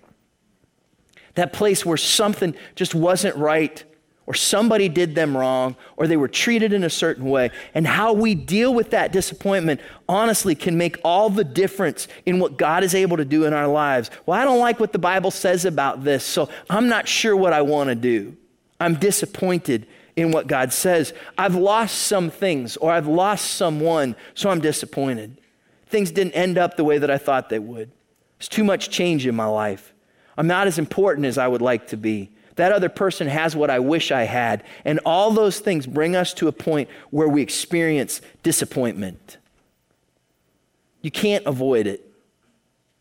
[1.36, 3.82] That place where something just wasn't right
[4.26, 7.50] or somebody did them wrong, or they were treated in a certain way.
[7.74, 12.56] And how we deal with that disappointment, honestly, can make all the difference in what
[12.56, 14.10] God is able to do in our lives.
[14.24, 17.52] Well, I don't like what the Bible says about this, so I'm not sure what
[17.52, 18.36] I want to do.
[18.80, 21.12] I'm disappointed in what God says.
[21.36, 25.40] I've lost some things, or I've lost someone, so I'm disappointed.
[25.86, 27.90] Things didn't end up the way that I thought they would.
[28.38, 29.92] There's too much change in my life.
[30.36, 32.30] I'm not as important as I would like to be.
[32.56, 34.62] That other person has what I wish I had.
[34.84, 39.38] And all those things bring us to a point where we experience disappointment.
[41.02, 42.08] You can't avoid it,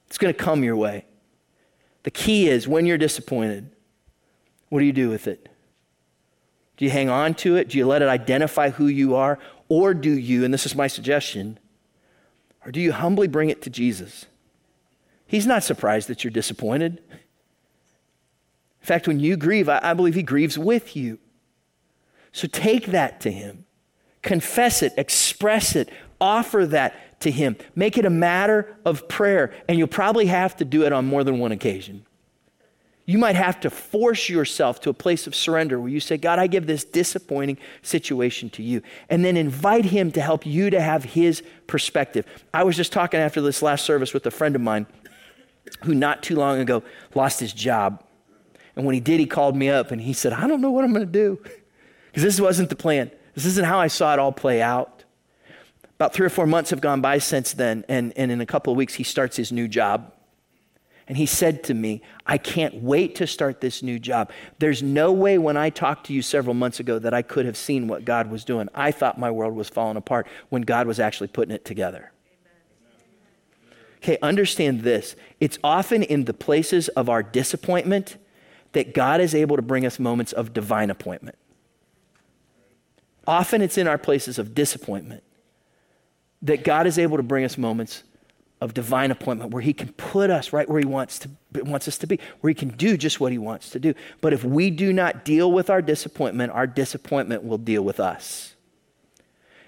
[0.08, 1.06] it's going to come your way.
[2.04, 3.70] The key is when you're disappointed,
[4.70, 5.48] what do you do with it?
[6.78, 7.70] Do you hang on to it?
[7.70, 9.40] Do you let it identify who you are?
[9.70, 11.58] Or do you, and this is my suggestion,
[12.66, 14.26] or do you humbly bring it to Jesus?
[15.26, 17.02] He's not surprised that you're disappointed.
[18.84, 21.18] In fact, when you grieve, I, I believe He grieves with you.
[22.34, 23.66] So take that to Him,
[24.22, 27.56] confess it, express it, offer that to Him.
[27.76, 31.24] Make it a matter of prayer, and you'll probably have to do it on more
[31.24, 32.06] than one occasion.
[33.06, 36.40] You might have to force yourself to a place of surrender where you say, God,
[36.40, 38.82] I give this disappointing situation to you.
[39.10, 42.26] And then invite Him to help you to have His perspective.
[42.54, 44.88] I was just talking after this last service with a friend of mine
[45.84, 46.84] who not too long ago
[47.16, 48.04] lost his job.
[48.76, 50.84] And when he did, he called me up and he said, I don't know what
[50.84, 51.40] I'm going to do.
[52.08, 53.12] Because this wasn't the plan.
[53.36, 55.04] This isn't how I saw it all play out.
[55.96, 58.74] About three or four months have gone by since then, and, and in a couple
[58.74, 60.12] of weeks, he starts his new job.
[61.08, 64.32] And he said to me, I can't wait to start this new job.
[64.60, 67.58] There's no way when I talked to you several months ago that I could have
[67.58, 68.70] seen what God was doing.
[68.74, 72.12] I thought my world was falling apart when God was actually putting it together.
[73.98, 75.16] Okay, understand this.
[75.40, 78.18] It's often in the places of our disappointment
[78.74, 81.38] that God is able to bring us moments of divine appointment.
[83.26, 85.24] Often it's in our places of disappointment
[86.42, 88.04] that God is able to bring us moments
[88.60, 91.30] of divine appointment where he can put us right where he wants to
[91.64, 93.94] wants us to be where he can do just what he wants to do.
[94.22, 98.56] But if we do not deal with our disappointment our disappointment will deal with us.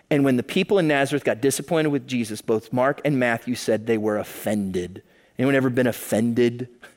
[0.10, 3.86] And when the people in Nazareth got disappointed with Jesus both Mark and Matthew said
[3.86, 5.04] they were offended.
[5.38, 6.70] Anyone ever been offended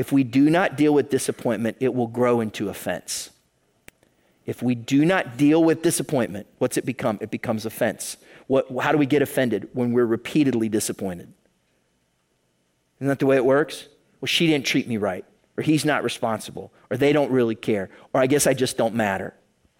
[0.00, 3.28] if we do not deal with disappointment, it will grow into offense.
[4.46, 7.18] If we do not deal with disappointment, what's it become?
[7.20, 8.16] It becomes offense.
[8.46, 9.68] What, how do we get offended?
[9.74, 11.30] When we're repeatedly disappointed.
[12.96, 13.88] Isn't that the way it works?
[14.22, 15.26] Well, she didn't treat me right.
[15.58, 18.94] or he's not responsible, or they don't really care, or I guess I just don't
[18.94, 19.34] matter.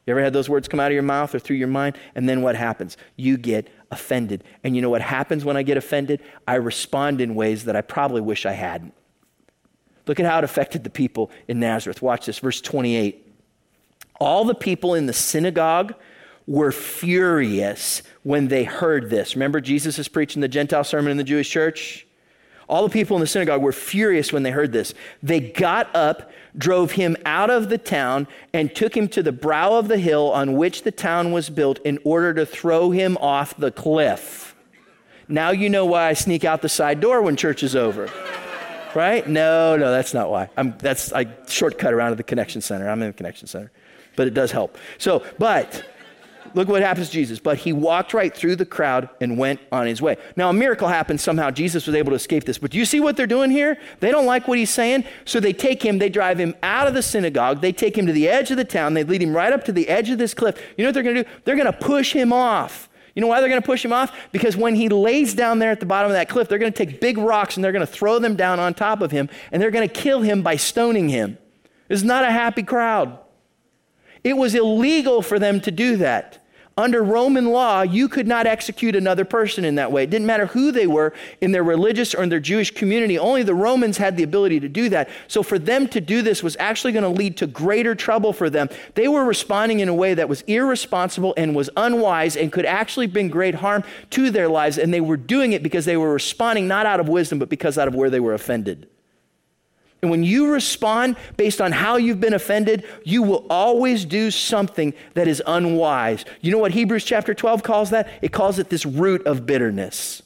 [0.07, 1.97] You ever had those words come out of your mouth or through your mind?
[2.15, 2.99] And then what happens?
[3.17, 4.45] You get offended.
[4.63, 6.21] And you know what happens when I get offended?
[6.47, 8.93] I respond in ways that I probably wish I hadn't.
[10.11, 12.03] Look at how it affected the people in Nazareth.
[12.03, 13.33] Watch this, verse 28.
[14.19, 15.95] All the people in the synagogue
[16.49, 19.37] were furious when they heard this.
[19.37, 22.09] Remember, Jesus is preaching the Gentile sermon in the Jewish church?
[22.69, 24.95] All the people in the synagogue were furious when they heard this.
[25.23, 29.75] They got up, drove him out of the town, and took him to the brow
[29.75, 33.57] of the hill on which the town was built in order to throw him off
[33.57, 34.57] the cliff.
[35.29, 38.11] Now you know why I sneak out the side door when church is over.
[38.95, 39.27] Right?
[39.27, 40.51] No, no, that's not why.
[40.57, 42.89] I'm, that's I shortcut around to the connection center.
[42.89, 43.71] I'm in the connection center,
[44.17, 44.79] but it does help.
[44.99, 45.85] So, but
[46.55, 47.39] Look what happens to Jesus.
[47.39, 50.17] But he walked right through the crowd and went on his way.
[50.37, 51.51] Now, a miracle happened somehow.
[51.51, 52.59] Jesus was able to escape this.
[52.59, 53.79] But do you see what they're doing here?
[54.01, 55.05] They don't like what he's saying.
[55.25, 57.61] So they take him, they drive him out of the synagogue.
[57.61, 58.95] They take him to the edge of the town.
[58.95, 60.61] They lead him right up to the edge of this cliff.
[60.77, 61.31] You know what they're going to do?
[61.45, 62.89] They're going to push him off.
[63.15, 64.17] You know why they're going to push him off?
[64.33, 66.87] Because when he lays down there at the bottom of that cliff, they're going to
[66.87, 69.61] take big rocks and they're going to throw them down on top of him and
[69.61, 71.39] they're going to kill him by stoning him.
[71.89, 73.19] It's not a happy crowd.
[74.23, 76.40] It was illegal for them to do that.
[76.81, 80.05] Under Roman law, you could not execute another person in that way.
[80.05, 83.19] It didn't matter who they were in their religious or in their Jewish community.
[83.19, 85.11] Only the Romans had the ability to do that.
[85.29, 88.49] So for them to do this was actually going to lead to greater trouble for
[88.49, 88.71] them.
[88.95, 93.07] They were responding in a way that was irresponsible and was unwise and could actually
[93.07, 94.79] bring great harm to their lives.
[94.79, 97.77] And they were doing it because they were responding not out of wisdom, but because
[97.77, 98.89] out of where they were offended.
[100.03, 104.95] And when you respond based on how you've been offended, you will always do something
[105.15, 106.25] that is unwise.
[106.41, 108.09] You know what Hebrews chapter 12 calls that?
[108.23, 110.23] It calls it this root of bitterness.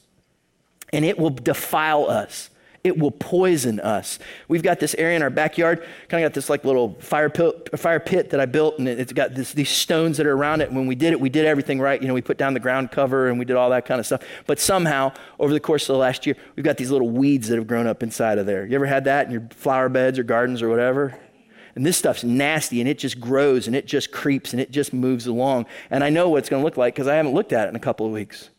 [0.93, 2.49] And it will defile us
[2.85, 4.19] it will poison us.
[4.47, 7.71] We've got this area in our backyard, kind of got this like little fire pit,
[7.79, 10.71] fire pit that I built, and it's got this, these stones that are around it.
[10.71, 11.99] When we did it, we did everything right.
[11.99, 14.05] You know, we put down the ground cover and we did all that kind of
[14.05, 14.21] stuff.
[14.45, 17.55] But somehow, over the course of the last year, we've got these little weeds that
[17.55, 18.67] have grown up inside of there.
[18.67, 21.19] You ever had that in your flower beds or gardens or whatever?
[21.73, 24.93] And this stuff's nasty and it just grows and it just creeps and it just
[24.93, 25.65] moves along.
[25.89, 27.69] And I know what it's going to look like because I haven't looked at it
[27.69, 28.51] in a couple of weeks.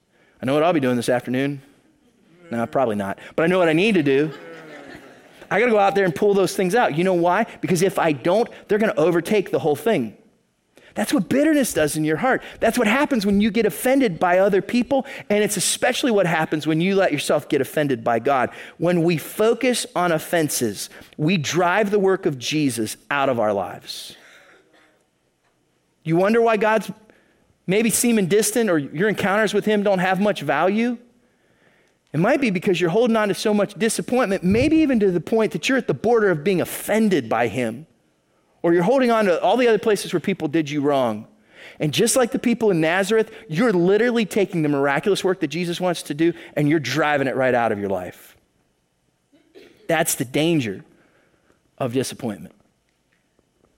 [0.42, 1.62] I know what I'll be doing this afternoon.
[2.50, 3.18] No, probably not.
[3.34, 4.32] But I know what I need to do.
[5.50, 6.96] I got to go out there and pull those things out.
[6.96, 7.46] You know why?
[7.60, 10.16] Because if I don't, they're going to overtake the whole thing.
[10.96, 12.42] That's what bitterness does in your heart.
[12.58, 15.06] That's what happens when you get offended by other people.
[15.28, 18.50] And it's especially what happens when you let yourself get offended by God.
[18.78, 20.88] When we focus on offenses,
[21.18, 24.16] we drive the work of Jesus out of our lives.
[26.02, 26.90] You wonder why God's
[27.66, 30.96] maybe seeming distant or your encounters with Him don't have much value?
[32.12, 35.20] It might be because you're holding on to so much disappointment, maybe even to the
[35.20, 37.86] point that you're at the border of being offended by Him.
[38.62, 41.28] Or you're holding on to all the other places where people did you wrong.
[41.78, 45.80] And just like the people in Nazareth, you're literally taking the miraculous work that Jesus
[45.80, 48.36] wants to do and you're driving it right out of your life.
[49.88, 50.84] That's the danger
[51.78, 52.54] of disappointment.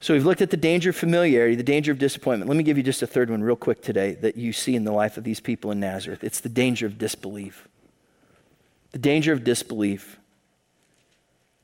[0.01, 2.49] So we've looked at the danger of familiarity, the danger of disappointment.
[2.49, 4.85] Let me give you just a third one real quick today that you see in
[4.85, 6.23] the life of these people in Nazareth.
[6.23, 7.68] It's the danger of disbelief
[8.99, 10.19] the danger of disbelief,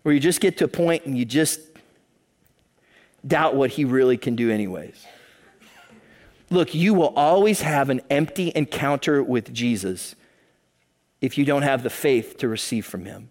[0.02, 1.60] where you just get to a point and you just
[3.26, 5.04] doubt what he really can do, anyways.
[6.48, 10.14] Look, you will always have an empty encounter with Jesus
[11.20, 13.30] if you don't have the faith to receive from him.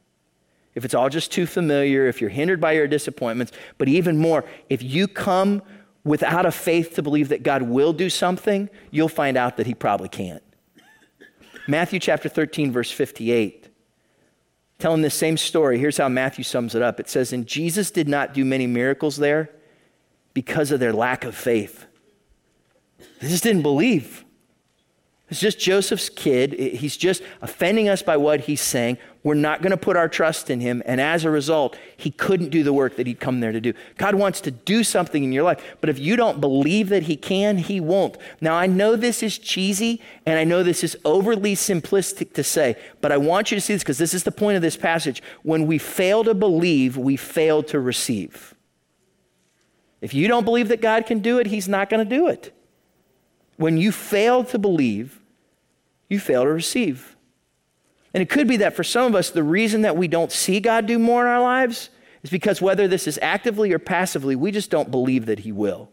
[0.75, 4.43] If it's all just too familiar, if you're hindered by your disappointments, but even more,
[4.69, 5.61] if you come
[6.03, 9.73] without a faith to believe that God will do something, you'll find out that he
[9.73, 10.43] probably can't.
[11.69, 13.62] Matthew chapter 13, verse 58
[14.83, 15.79] telling this same story.
[15.79, 19.15] Here's how Matthew sums it up it says, And Jesus did not do many miracles
[19.15, 19.49] there
[20.33, 21.85] because of their lack of faith.
[23.21, 24.25] They just didn't believe.
[25.29, 26.53] It's just Joseph's kid.
[26.53, 28.97] He's just offending us by what he's saying.
[29.23, 30.83] We're not going to put our trust in him.
[30.85, 33.73] And as a result, he couldn't do the work that he'd come there to do.
[33.97, 35.77] God wants to do something in your life.
[35.79, 38.17] But if you don't believe that he can, he won't.
[38.41, 42.75] Now, I know this is cheesy and I know this is overly simplistic to say,
[42.99, 45.23] but I want you to see this because this is the point of this passage.
[45.41, 48.53] When we fail to believe, we fail to receive.
[50.01, 52.53] If you don't believe that God can do it, he's not going to do it.
[53.57, 55.19] When you fail to believe,
[56.09, 57.15] you fail to receive.
[58.13, 60.59] And it could be that for some of us, the reason that we don't see
[60.59, 61.89] God do more in our lives
[62.21, 65.89] is because whether this is actively or passively, we just don't believe that He will.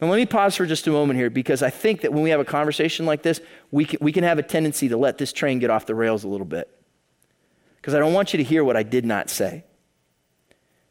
[0.00, 2.30] Now, let me pause for just a moment here because I think that when we
[2.30, 3.40] have a conversation like this,
[3.70, 6.24] we can, we can have a tendency to let this train get off the rails
[6.24, 6.68] a little bit.
[7.76, 9.64] Because I don't want you to hear what I did not say.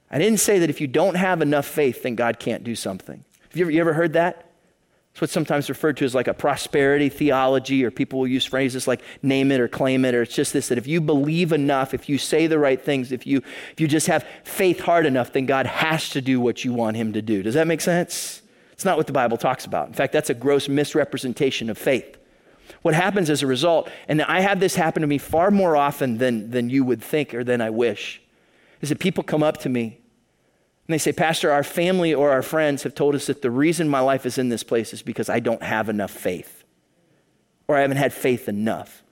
[0.10, 3.24] I didn't say that if you don't have enough faith, then God can't do something.
[3.50, 4.51] Have you ever, you ever heard that?
[5.12, 8.88] It's what's sometimes referred to as like a prosperity theology, or people will use phrases
[8.88, 11.94] like name it or claim it, or it's just this that if you believe enough,
[11.94, 13.42] if you say the right things, if you,
[13.72, 16.96] if you just have faith hard enough, then God has to do what you want
[16.96, 17.44] Him to do.
[17.44, 18.42] Does that make sense?
[18.72, 19.88] It's not what the Bible talks about.
[19.88, 22.18] In fact, that's a gross misrepresentation of faith.
[22.82, 26.18] What happens as a result, and I have this happen to me far more often
[26.18, 28.22] than, than you would think or than I wish,
[28.80, 30.01] is that people come up to me
[30.88, 33.88] and they say, Pastor, our family or our friends have told us that the reason
[33.88, 36.64] my life is in this place is because I don't have enough faith,
[37.68, 39.04] or I haven't had faith enough.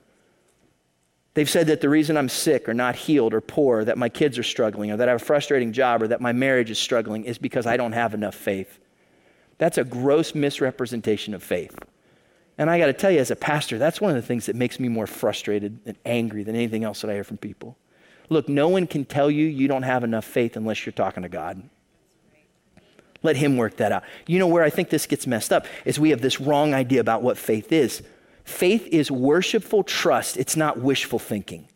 [1.34, 4.08] They've said that the reason I'm sick or not healed or poor, or that my
[4.08, 6.78] kids are struggling, or that I have a frustrating job, or that my marriage is
[6.78, 8.78] struggling is because I don't have enough faith.
[9.58, 11.78] That's a gross misrepresentation of faith.
[12.58, 14.56] And I got to tell you, as a pastor, that's one of the things that
[14.56, 17.78] makes me more frustrated and angry than anything else that I hear from people.
[18.30, 21.28] Look, no one can tell you you don't have enough faith unless you're talking to
[21.28, 21.62] God.
[23.22, 24.04] Let Him work that out.
[24.26, 27.00] You know where I think this gets messed up is we have this wrong idea
[27.00, 28.02] about what faith is.
[28.44, 31.68] Faith is worshipful trust, it's not wishful thinking.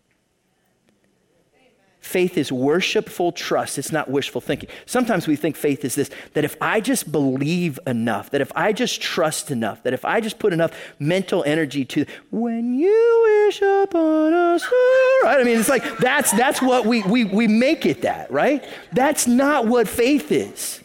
[2.04, 3.78] Faith is worshipful trust.
[3.78, 4.68] It's not wishful thinking.
[4.84, 8.74] Sometimes we think faith is this that if I just believe enough, that if I
[8.74, 13.62] just trust enough, that if I just put enough mental energy to when you wish
[13.62, 14.62] upon us,
[15.24, 15.38] right?
[15.38, 18.62] I mean, it's like that's that's what we we we make it that, right?
[18.92, 20.83] That's not what faith is.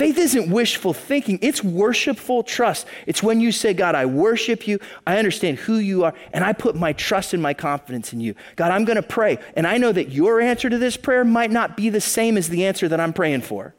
[0.00, 2.86] Faith isn't wishful thinking, it's worshipful trust.
[3.06, 6.54] It's when you say, God, I worship you, I understand who you are, and I
[6.54, 8.34] put my trust and my confidence in you.
[8.56, 11.50] God, I'm going to pray, and I know that your answer to this prayer might
[11.50, 13.74] not be the same as the answer that I'm praying for.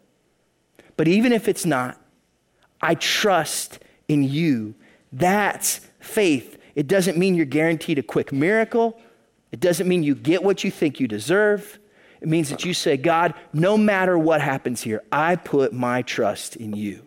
[0.95, 1.99] But even if it's not,
[2.79, 4.75] I trust in you.
[5.11, 6.59] That's faith.
[6.75, 9.01] It doesn't mean you're guaranteed a quick miracle.
[9.51, 11.79] It doesn't mean you get what you think you deserve.
[12.21, 16.55] It means that you say, God, no matter what happens here, I put my trust
[16.55, 17.03] in you.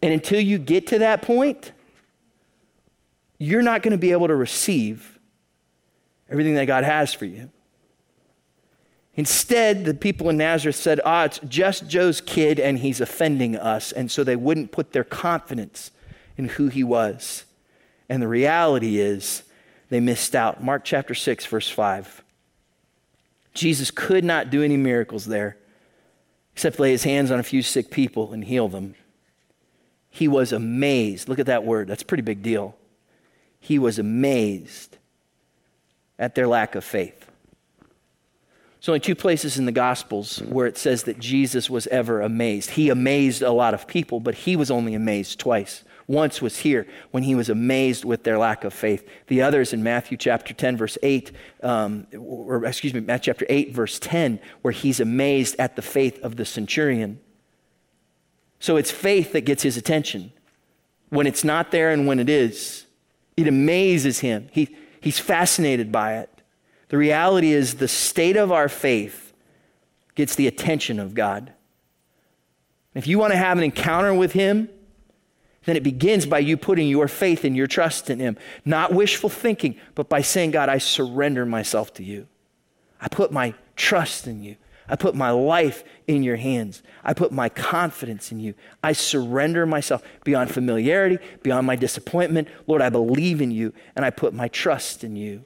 [0.00, 1.72] And until you get to that point,
[3.38, 5.18] you're not going to be able to receive
[6.30, 7.50] everything that God has for you.
[9.14, 13.92] Instead, the people in Nazareth said, Ah, it's just Joe's kid and he's offending us.
[13.92, 15.90] And so they wouldn't put their confidence
[16.36, 17.44] in who he was.
[18.08, 19.42] And the reality is,
[19.90, 20.62] they missed out.
[20.64, 22.21] Mark chapter 6, verse 5.
[23.54, 25.56] Jesus could not do any miracles there
[26.54, 28.94] except lay his hands on a few sick people and heal them.
[30.10, 31.28] He was amazed.
[31.28, 32.76] Look at that word, that's a pretty big deal.
[33.58, 34.98] He was amazed
[36.18, 37.30] at their lack of faith.
[38.78, 42.70] There's only two places in the Gospels where it says that Jesus was ever amazed.
[42.70, 46.86] He amazed a lot of people, but he was only amazed twice once was here
[47.10, 49.08] when he was amazed with their lack of faith.
[49.28, 51.32] The others in Matthew chapter 10, verse 8,
[51.62, 56.20] um, or excuse me, Matthew chapter 8, verse 10, where he's amazed at the faith
[56.22, 57.18] of the centurion.
[58.60, 60.32] So it's faith that gets his attention.
[61.08, 62.86] When it's not there and when it is,
[63.36, 64.48] it amazes him.
[64.52, 66.28] He, he's fascinated by it.
[66.90, 69.32] The reality is, the state of our faith
[70.14, 71.54] gets the attention of God.
[72.94, 74.68] If you want to have an encounter with him,
[75.64, 78.36] then it begins by you putting your faith and your trust in Him.
[78.64, 82.26] Not wishful thinking, but by saying, God, I surrender myself to you.
[83.00, 84.56] I put my trust in you.
[84.88, 86.82] I put my life in your hands.
[87.04, 88.54] I put my confidence in you.
[88.82, 92.48] I surrender myself beyond familiarity, beyond my disappointment.
[92.66, 95.44] Lord, I believe in you and I put my trust in you.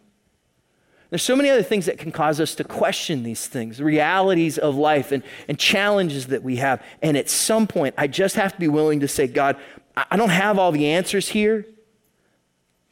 [1.11, 4.75] There's so many other things that can cause us to question these things, realities of
[4.75, 6.83] life and, and challenges that we have.
[7.01, 9.57] And at some point, I just have to be willing to say, God,
[9.97, 11.67] I don't have all the answers here,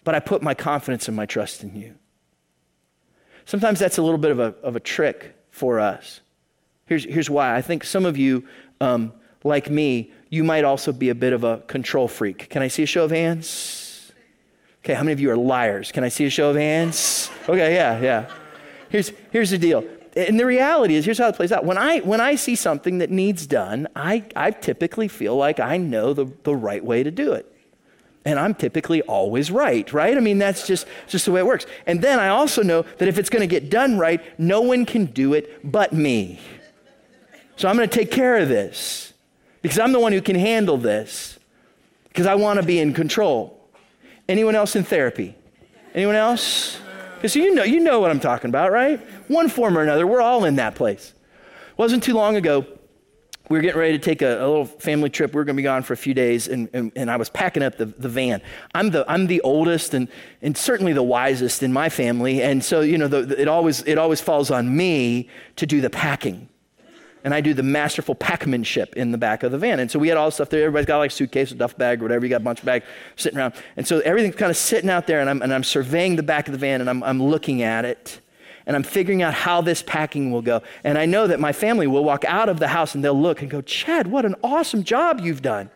[0.04, 1.94] but I put my confidence and my trust in you.
[3.44, 6.20] Sometimes that's a little bit of a, of a trick for us.
[6.86, 7.54] Here's, here's why.
[7.54, 8.46] I think some of you,
[8.80, 12.48] um, like me, you might also be a bit of a control freak.
[12.48, 14.12] Can I see a show of hands?
[14.82, 15.92] Okay, how many of you are liars?
[15.92, 17.30] Can I see a show of hands?
[17.48, 18.30] Okay, yeah, yeah.
[18.88, 19.84] Here's, here's the deal
[20.16, 21.64] and the reality is, here's how it plays out.
[21.64, 25.76] When I, when I see something that needs done, I, I typically feel like I
[25.76, 27.50] know the, the right way to do it.
[28.24, 30.16] And I'm typically always right, right?
[30.16, 31.66] I mean, that's just, just the way it works.
[31.86, 34.86] And then I also know that if it's going to get done right, no one
[34.86, 36.40] can do it but me.
[37.56, 39.12] So I'm going to take care of this
[39.62, 41.38] because I'm the one who can handle this
[42.08, 43.60] because I want to be in control.
[44.28, 45.34] Anyone else in therapy?
[45.94, 46.78] Anyone else?
[47.16, 49.00] Because you know, you know what I'm talking about, right?
[49.28, 51.12] One form or another, we're all in that place.
[51.70, 52.66] It wasn't too long ago,
[53.50, 55.32] we were getting ready to take a, a little family trip.
[55.32, 57.28] We were going to be gone for a few days, and, and, and, I was
[57.28, 58.40] packing up the, the van.
[58.74, 60.08] I'm the, I'm the oldest and,
[60.40, 63.82] and certainly the wisest in my family, and so, you know, the, the, it, always,
[63.82, 66.48] it always falls on me to do the packing.
[67.22, 69.80] And I do the masterful packmanship in the back of the van.
[69.80, 70.60] And so we had all the stuff there.
[70.64, 72.26] Everybody's got like a suitcase, a duff bag, or whatever.
[72.26, 72.84] You got a bunch of bags
[73.16, 73.54] sitting around.
[73.78, 76.48] And so everything's kind of sitting out there, and I'm, and I'm surveying the back
[76.48, 78.20] of the van, and I'm, I'm looking at it
[78.66, 80.62] and I'm figuring out how this packing will go.
[80.82, 83.42] And I know that my family will walk out of the house and they'll look
[83.42, 85.70] and go, Chad, what an awesome job you've done.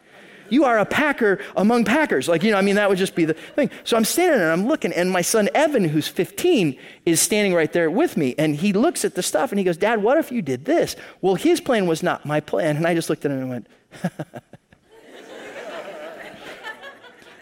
[0.51, 2.29] You are a packer among packers.
[2.29, 3.71] Like, you know, I mean, that would just be the thing.
[3.85, 7.55] So I'm standing there and I'm looking, and my son Evan, who's 15, is standing
[7.55, 8.35] right there with me.
[8.39, 10.97] And he looks at the stuff and he goes, Dad, what if you did this?
[11.21, 12.77] Well, his plan was not my plan.
[12.77, 13.67] And I just looked at him and went,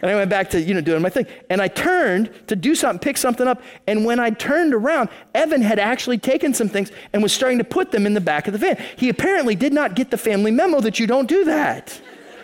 [0.01, 1.25] And I went back to, you know, doing my thing.
[1.49, 3.61] And I turned to do something, pick something up.
[3.87, 7.63] And when I turned around, Evan had actually taken some things and was starting to
[7.63, 8.77] put them in the back of the van.
[8.95, 11.99] He apparently did not get the family memo that you don't do that.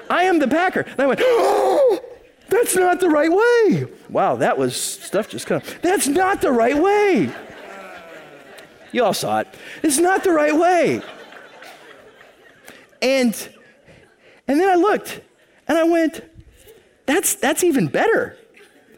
[0.10, 0.82] I am the packer.
[0.82, 2.00] And I went, oh,
[2.50, 3.86] that's not the right way.
[4.10, 7.32] Wow, that was stuff just kind of, that's not the right way.
[8.92, 9.48] You all saw it.
[9.82, 11.02] It's not the right way.
[13.02, 13.50] And,
[14.48, 15.22] and then I looked
[15.68, 16.22] and I went,
[17.06, 18.38] that's, that's even better.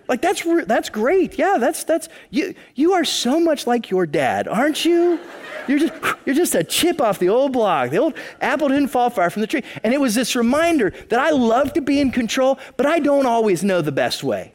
[0.08, 1.38] Like that's that's great.
[1.38, 5.20] Yeah, that's that's you you are so much like your dad, aren't you?
[5.68, 5.94] You're just
[6.26, 7.90] you're just a chip off the old block.
[7.90, 9.64] The old apple didn't fall far from the tree.
[9.84, 13.26] And it was this reminder that I love to be in control, but I don't
[13.26, 14.54] always know the best way.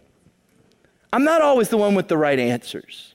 [1.13, 3.15] I'm not always the one with the right answers.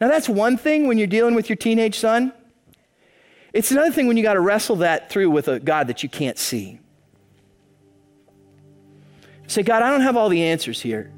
[0.00, 2.34] Now that's one thing when you're dealing with your teenage son.
[3.52, 6.08] It's another thing when you got to wrestle that through with a God that you
[6.08, 6.80] can't see.
[9.50, 11.10] Say, God, I don't have all the answers here.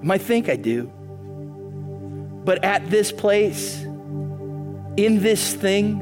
[0.00, 0.90] I might think I do.
[2.42, 3.82] But at this place,
[4.96, 5.98] in this thing,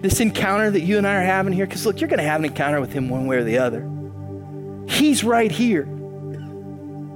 [0.00, 2.40] this encounter that you and I are having here, because look, you're going to have
[2.40, 3.86] an encounter with him one way or the other.
[4.88, 5.84] He's right here,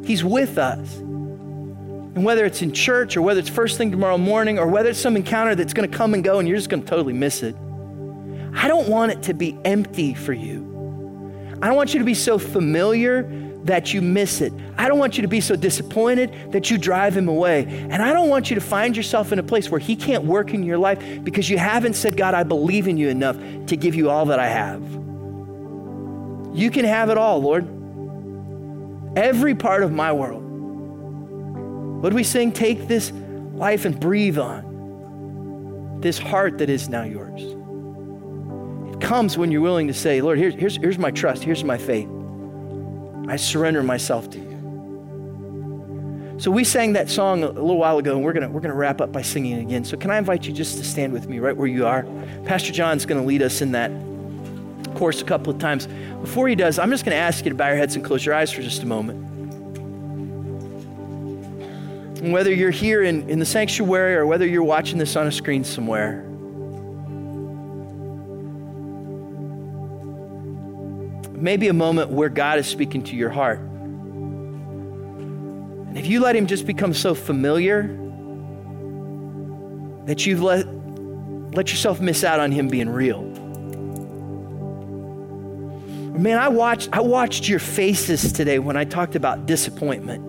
[0.04, 0.94] he's with us.
[0.98, 5.00] And whether it's in church or whether it's first thing tomorrow morning or whether it's
[5.00, 7.42] some encounter that's going to come and go and you're just going to totally miss
[7.42, 7.56] it,
[8.52, 10.67] I don't want it to be empty for you.
[11.60, 13.22] I don't want you to be so familiar
[13.64, 14.52] that you miss it.
[14.76, 17.64] I don't want you to be so disappointed that you drive him away.
[17.64, 20.54] And I don't want you to find yourself in a place where he can't work
[20.54, 23.36] in your life because you haven't said, God, I believe in you enough
[23.66, 24.82] to give you all that I have.
[26.56, 27.66] You can have it all, Lord.
[29.16, 30.44] Every part of my world.
[32.02, 32.52] What do we sing?
[32.52, 33.12] Take this
[33.52, 37.57] life and breathe on this heart that is now yours
[39.00, 42.08] comes when you're willing to say, Lord, here's, here's, here's my trust, here's my faith.
[43.28, 44.48] I surrender myself to you.
[46.38, 49.00] So we sang that song a little while ago, and we're gonna we're gonna wrap
[49.00, 49.84] up by singing it again.
[49.84, 52.06] So can I invite you just to stand with me right where you are?
[52.44, 53.90] Pastor John's gonna lead us in that
[54.94, 55.88] course a couple of times.
[56.20, 58.36] Before he does, I'm just gonna ask you to bow your heads and close your
[58.36, 59.24] eyes for just a moment.
[62.22, 65.32] And whether you're here in, in the sanctuary or whether you're watching this on a
[65.32, 66.27] screen somewhere,
[71.40, 73.60] maybe a moment where God is speaking to your heart.
[75.88, 77.96] And if you let Him just become so familiar
[80.06, 80.66] that you've let,
[81.54, 83.22] let yourself miss out on Him being real.
[86.18, 90.24] Man, I watched, I watched your faces today when I talked about disappointment.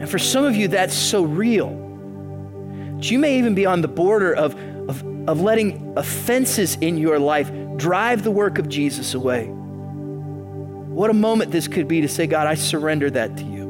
[0.00, 1.70] And for some of you, that's so real.
[2.96, 4.54] That you may even be on the border of,
[4.88, 9.46] of, of letting offenses in your life drive the work of Jesus away.
[9.46, 13.64] What a moment this could be to say, God, I surrender that to you.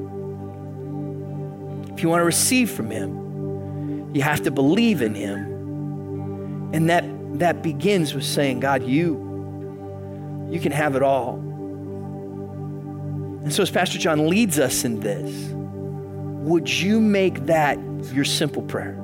[1.95, 6.73] If you want to receive from Him, you have to believe in Him.
[6.75, 7.05] And that,
[7.39, 11.37] that begins with saying, God, you, you can have it all.
[13.45, 15.51] And so, as Pastor John leads us in this,
[16.47, 17.79] would you make that
[18.13, 19.04] your simple prayer?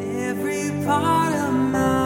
[0.00, 2.05] Every part of my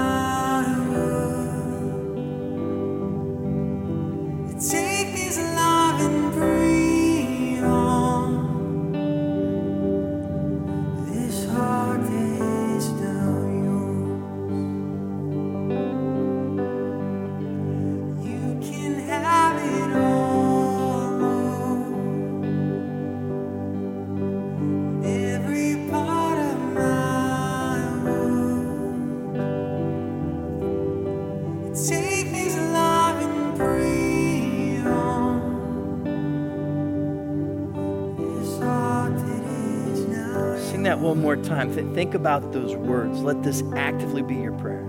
[41.37, 41.72] more time.
[41.72, 43.20] Th- think about those words.
[43.20, 44.85] Let this actively be your prayer.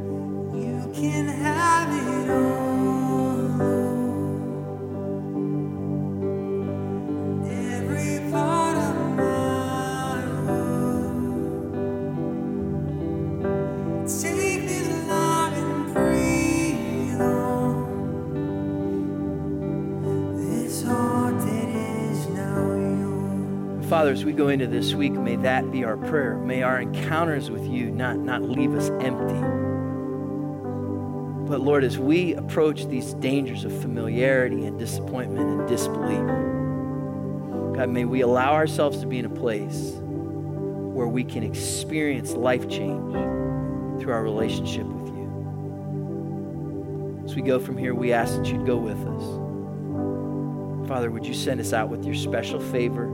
[0.56, 0.92] You
[24.02, 26.36] Father, as we go into this week, may that be our prayer.
[26.36, 29.40] May our encounters with you not, not leave us empty.
[31.48, 36.26] But Lord, as we approach these dangers of familiarity and disappointment and disbelief,
[37.78, 42.68] God, may we allow ourselves to be in a place where we can experience life
[42.68, 43.14] change
[44.02, 47.22] through our relationship with you.
[47.24, 50.88] As we go from here, we ask that you'd go with us.
[50.88, 53.11] Father, would you send us out with your special favor,